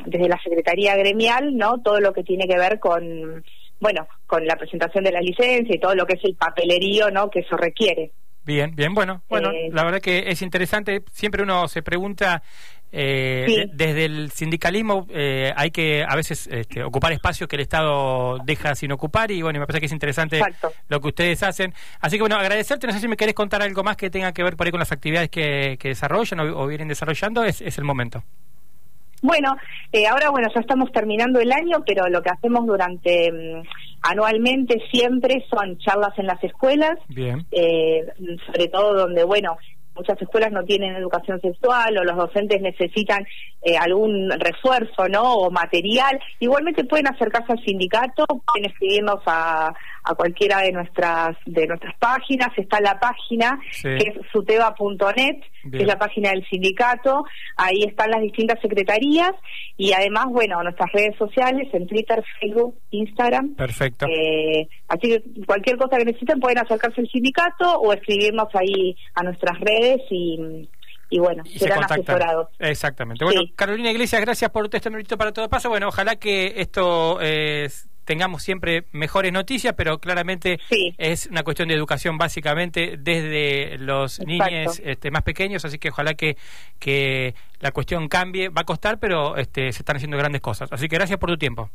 desde 0.07 0.29
la 0.29 0.41
Secretaría 0.43 0.97
Gremial, 0.97 1.57
¿no? 1.57 1.81
Todo 1.83 2.01
lo 2.01 2.13
que 2.13 2.25
tiene 2.25 2.49
que 2.49 2.59
ver 2.59 2.81
con, 2.81 3.45
bueno, 3.79 4.09
con 4.27 4.47
la 4.47 4.57
presentación 4.57 5.05
de 5.05 5.13
la 5.13 5.21
licencia 5.21 5.75
y 5.75 5.79
todo 5.79 5.95
lo 5.95 6.07
que 6.07 6.15
es 6.15 6.25
el 6.25 6.35
papelerío, 6.35 7.11
¿no? 7.11 7.31
Que 7.31 7.41
eso 7.41 7.57
requiere. 7.57 8.13
Bien, 8.45 8.75
bien, 8.75 8.95
bueno, 8.95 9.23
bueno, 9.29 9.51
Eh, 9.51 9.69
la 9.73 9.85
verdad 9.85 10.01
que 10.01 10.25
es 10.31 10.43
interesante. 10.43 11.03
Siempre 11.13 11.43
uno 11.43 11.69
se 11.69 11.83
pregunta, 11.83 12.43
eh, 12.91 13.45
Sí. 13.47 13.55
de- 13.57 13.69
desde 13.73 14.05
el 14.07 14.31
sindicalismo 14.33 15.07
eh, 15.11 15.53
hay 15.55 15.71
que 15.71 16.03
a 16.09 16.17
veces 16.17 16.49
este, 16.51 16.83
ocupar 16.83 17.13
espacios 17.13 17.49
que 17.49 17.55
el 17.57 17.63
Estado 17.63 18.39
deja 18.45 18.75
sin 18.75 18.91
ocupar 18.93 19.31
y 19.31 19.43
bueno, 19.43 19.61
me 19.61 19.67
parece 19.67 19.81
que 19.81 19.87
es 19.87 19.93
interesante 19.93 20.39
Exacto. 20.39 20.73
lo 20.89 21.01
que 21.01 21.09
ustedes 21.09 21.43
hacen. 21.43 21.73
Así 22.01 22.17
que 22.17 22.23
bueno, 22.23 22.37
agradecerte, 22.37 22.87
no 22.87 22.93
sé 22.93 22.99
si 23.01 23.07
me 23.09 23.17
querés 23.17 23.35
contar 23.35 23.63
algo 23.63 23.85
más 23.85 23.97
que 23.97 24.11
tenga 24.11 24.33
que 24.33 24.43
ver 24.43 24.57
por 24.57 24.67
ahí 24.67 24.71
con 24.73 24.81
las 24.81 24.91
actividades 24.91 25.29
que, 25.31 25.77
que 25.79 25.89
desarrollan 25.89 26.41
o, 26.41 26.59
o 26.63 26.67
vienen 26.67 26.89
desarrollando, 26.89 27.45
es, 27.45 27.61
es 27.61 27.79
el 27.79 27.85
momento. 27.85 28.25
Bueno, 29.23 29.55
eh, 29.93 30.07
ahora 30.07 30.31
bueno, 30.31 30.49
ya 30.55 30.61
estamos 30.61 30.91
terminando 30.93 31.41
el 31.41 31.53
año, 31.53 31.83
pero 31.87 32.09
lo 32.09 32.23
que 32.23 32.31
hacemos 32.31 32.67
durante 32.67 33.31
mm, 33.31 33.63
anualmente 34.03 34.83
siempre 34.91 35.45
son 35.51 35.79
charlas 35.79 36.19
en 36.19 36.27
las 36.27 36.43
escuelas, 36.43 36.99
Bien. 37.09 37.45
eh, 37.51 38.07
sobre 38.47 38.69
todo 38.69 38.95
donde, 38.95 39.25
bueno, 39.25 39.59
muchas 39.95 40.21
escuelas 40.23 40.53
no 40.53 40.63
tienen 40.65 40.97
educación 40.97 41.41
sexual 41.41 41.99
o 41.99 42.05
los 42.05 42.17
docentes 42.17 42.63
necesitan 42.63 43.27
eh, 43.63 43.77
algún 43.77 44.31
refuerzo, 44.31 45.09
¿no? 45.09 45.35
O 45.35 45.51
material. 45.51 46.19
Igualmente 46.39 46.85
pueden 46.85 47.09
acercarse 47.09 47.53
al 47.53 47.63
sindicato, 47.65 48.25
pueden 48.27 48.71
escribirnos 48.71 49.21
a, 49.27 49.75
a 50.05 50.15
cualquiera 50.15 50.61
de 50.63 50.73
nuestras 50.73 51.37
de 51.47 51.67
nuestras 51.67 51.95
páginas. 51.99 52.49
Está 52.57 52.81
la 52.81 52.99
página 52.99 53.59
Sí. 53.73 53.89
que 53.99 54.09
es 54.11 54.15
suteba.net, 54.33 55.37
que 55.71 55.79
es 55.79 55.87
la 55.87 55.99
página 55.99 56.31
del 56.31 56.47
sindicato. 56.49 57.25
Ahí 57.57 57.83
están 57.87 58.11
las 58.11 58.23
distintas 58.23 58.59
secretarías 58.61 59.33
y 59.77 59.93
además, 59.93 60.27
bueno, 60.31 60.63
nuestras 60.63 60.91
redes 60.93 61.17
sociales 61.17 61.69
en 61.73 61.87
Twitter, 61.87 62.23
Facebook, 62.41 62.77
Instagram. 62.91 63.55
Perfecto. 63.55 64.07
Eh, 64.07 64.69
así 64.89 65.09
que 65.09 65.23
cualquier 65.47 65.77
cosa 65.77 65.97
que 65.99 66.05
necesiten 66.05 66.41
pueden 66.41 66.59
acercarse 66.59 67.01
al 67.01 67.09
sindicato 67.09 67.73
o 67.81 67.93
escribirnos 67.93 68.49
ahí 68.55 68.97
a 69.15 69.23
nuestras 69.23 69.59
redes 69.61 70.01
y, 70.11 70.69
y 71.11 71.19
bueno, 71.19 71.43
Y 71.45 71.51
se 71.51 71.59
serán 71.61 71.79
contactan. 71.81 72.01
asesorados. 72.17 72.49
Exactamente. 72.59 73.25
Bueno, 73.25 73.41
Sí. 73.43 73.53
Carolina 73.57 73.91
Iglesias, 73.91 74.21
gracias 74.21 74.51
por 74.51 74.65
este 74.73 74.91
numerito 74.91 75.17
para 75.19 75.33
todo 75.33 75.49
pasa. 75.49 75.69
Bueno, 75.69 75.89
ojalá 75.89 76.17
que 76.17 76.55
esto 76.57 77.19
eh, 77.21 77.69
tengamos 78.05 78.43
siempre 78.43 78.85
mejores 78.93 79.33
noticias, 79.33 79.75
pero 79.77 79.99
claramente 79.99 80.59
es 80.99 81.27
una 81.27 81.43
cuestión 81.43 81.69
de 81.69 81.75
educación 81.75 82.19
básicamente 82.19 82.97
desde 82.99 83.79
los 83.79 84.19
Exacto. 84.21 84.51
niños 84.51 84.83
este, 84.85 85.11
más 85.11 85.23
pequeños, 85.23 85.65
así 85.65 85.79
que 85.79 85.91
ojalá 85.91 86.15
que, 86.15 86.37
que 86.79 87.35
la 87.61 87.73
cuestión 87.73 88.09
cambie. 88.09 88.49
Va 88.49 88.63
a 88.63 88.65
costar, 88.65 88.99
pero 88.99 89.37
este, 89.37 89.73
se 89.73 89.83
están 89.83 89.97
haciendo 89.97 90.17
grandes 90.17 90.41
cosas. 90.41 90.73
Así 90.73 90.89
que 90.89 90.97
gracias 90.97 91.19
por 91.19 91.31
tu 91.31 91.39
tiempo. 91.39 91.71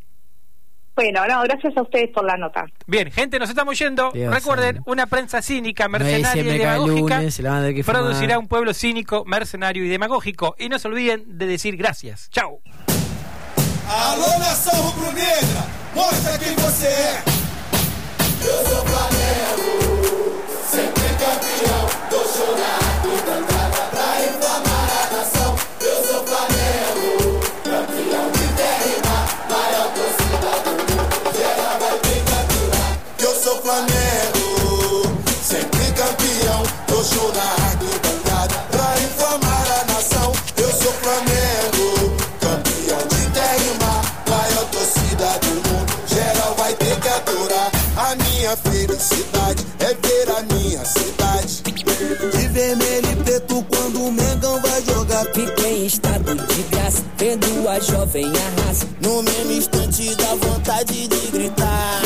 Bueno, 0.96 1.28
no, 1.28 1.42
gracias 1.44 1.76
a 1.76 1.82
ustedes 1.82 2.10
por 2.12 2.24
la 2.24 2.38
nota. 2.38 2.66
Bien, 2.88 3.12
gente, 3.12 3.38
nos 3.38 3.50
estamos 3.50 3.78
yendo. 3.78 4.12
Dios 4.14 4.34
Recuerden, 4.34 4.82
una 4.86 5.08
prensa 5.08 5.42
cínica, 5.42 5.86
No 5.86 6.00
mercenaria 6.00 6.42
y 6.42 6.58
demagógica 6.58 7.18
lunes, 7.18 7.34
se 7.34 7.44
la 7.44 7.50
van 7.50 7.58
a 7.60 7.62
tener 7.64 7.76
que 7.76 7.84
producirá 7.84 8.36
fumar. 8.36 8.38
un 8.38 8.48
pueblo 8.48 8.74
cínico, 8.74 9.26
mercenario 9.26 9.84
y 9.84 9.90
demagógico. 9.90 10.56
Y 10.58 10.70
no 10.70 10.80
se 10.80 10.88
olviden 10.88 11.38
de 11.38 11.48
decir 11.48 11.76
gracias. 11.76 12.30
Chao. 12.30 12.62
Mostra 15.96 16.38
quem 16.38 16.54
você 16.58 16.88
é. 16.88 17.24
Eu 18.42 18.68
sou 18.68 18.86
Flamengo, 18.86 20.44
sempre 20.70 21.08
campeão. 21.24 21.88
Tô 22.10 22.18
chorado 22.18 23.08
e 23.08 23.18
cantada 23.22 23.82
pra 23.92 24.26
inflamar 24.26 24.90
a 25.00 25.16
nação. 25.16 25.56
Eu 25.80 26.06
sou 26.06 26.22
Flamengo, 26.28 27.40
campeão 27.64 28.30
de 28.30 28.46
terra 28.58 28.86
mar, 29.08 29.26
maior 29.50 29.88
torcida 29.94 30.52
do 30.66 30.72
mundo. 30.72 31.34
Geral 31.38 31.80
vai 31.80 31.98
ter 32.00 32.20
que 32.26 32.34
aturar. 32.34 32.92
Eu 33.20 33.34
sou 33.42 33.62
Flamengo, 33.62 35.24
sempre 35.42 35.86
campeão. 35.94 36.62
Tô 36.88 37.02
chorado 37.06 37.86
e 37.86 38.00
cantada 38.00 38.15
felicidade 49.16 49.66
é 49.80 50.08
ver 50.08 50.30
a 50.32 50.42
minha 50.54 50.86
cidade. 50.86 51.64
De 52.32 52.48
vermelho 52.50 53.12
e 53.12 53.24
preto 53.24 53.66
quando 53.70 54.04
o 54.04 54.12
Mengão 54.12 54.62
vai 54.62 54.84
jogar. 54.84 55.26
Fiquei 55.34 55.84
em 55.84 55.86
estado 55.86 56.36
de 56.36 56.64
graça, 56.64 57.04
vendo 57.18 57.70
a 57.70 57.80
jovem 57.80 58.26
arrasa. 58.26 58.88
No 59.02 59.24
mesmo 59.24 59.52
instante 59.52 60.16
dá 60.16 60.36
vontade 60.36 61.08
de 61.08 61.28
gritar. 61.32 62.02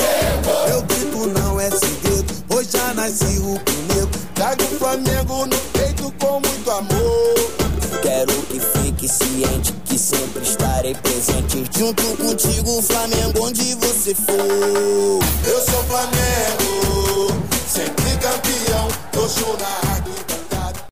Meu 0.67 0.82
grito 0.84 1.39
não 1.39 1.60
é 1.60 1.69
segredo, 1.72 2.34
hoje 2.50 2.69
já 2.72 2.93
nasci 2.93 3.39
rubro-negro. 3.39 4.19
Trago 4.36 4.63
o 4.63 4.80
Flamengo 4.80 5.45
no 5.45 5.58
peito 5.74 6.13
com 6.19 6.39
muito 6.39 6.72
amor. 6.72 7.69
Quero 8.02 8.34
que 8.43 8.60
fique 8.60 9.08
ciente 9.08 9.74
que 9.86 9.98
sempre 9.98 10.43
estarei 10.43 10.95
presente. 10.95 11.65
Junto 11.78 12.04
contigo, 12.17 12.82
Flamengo, 12.82 13.45
onde 13.45 13.76
você 13.76 14.15
for. 14.15 15.19
Eu 15.45 15.62
sou 15.65 15.84
Flamengo, 15.84 16.78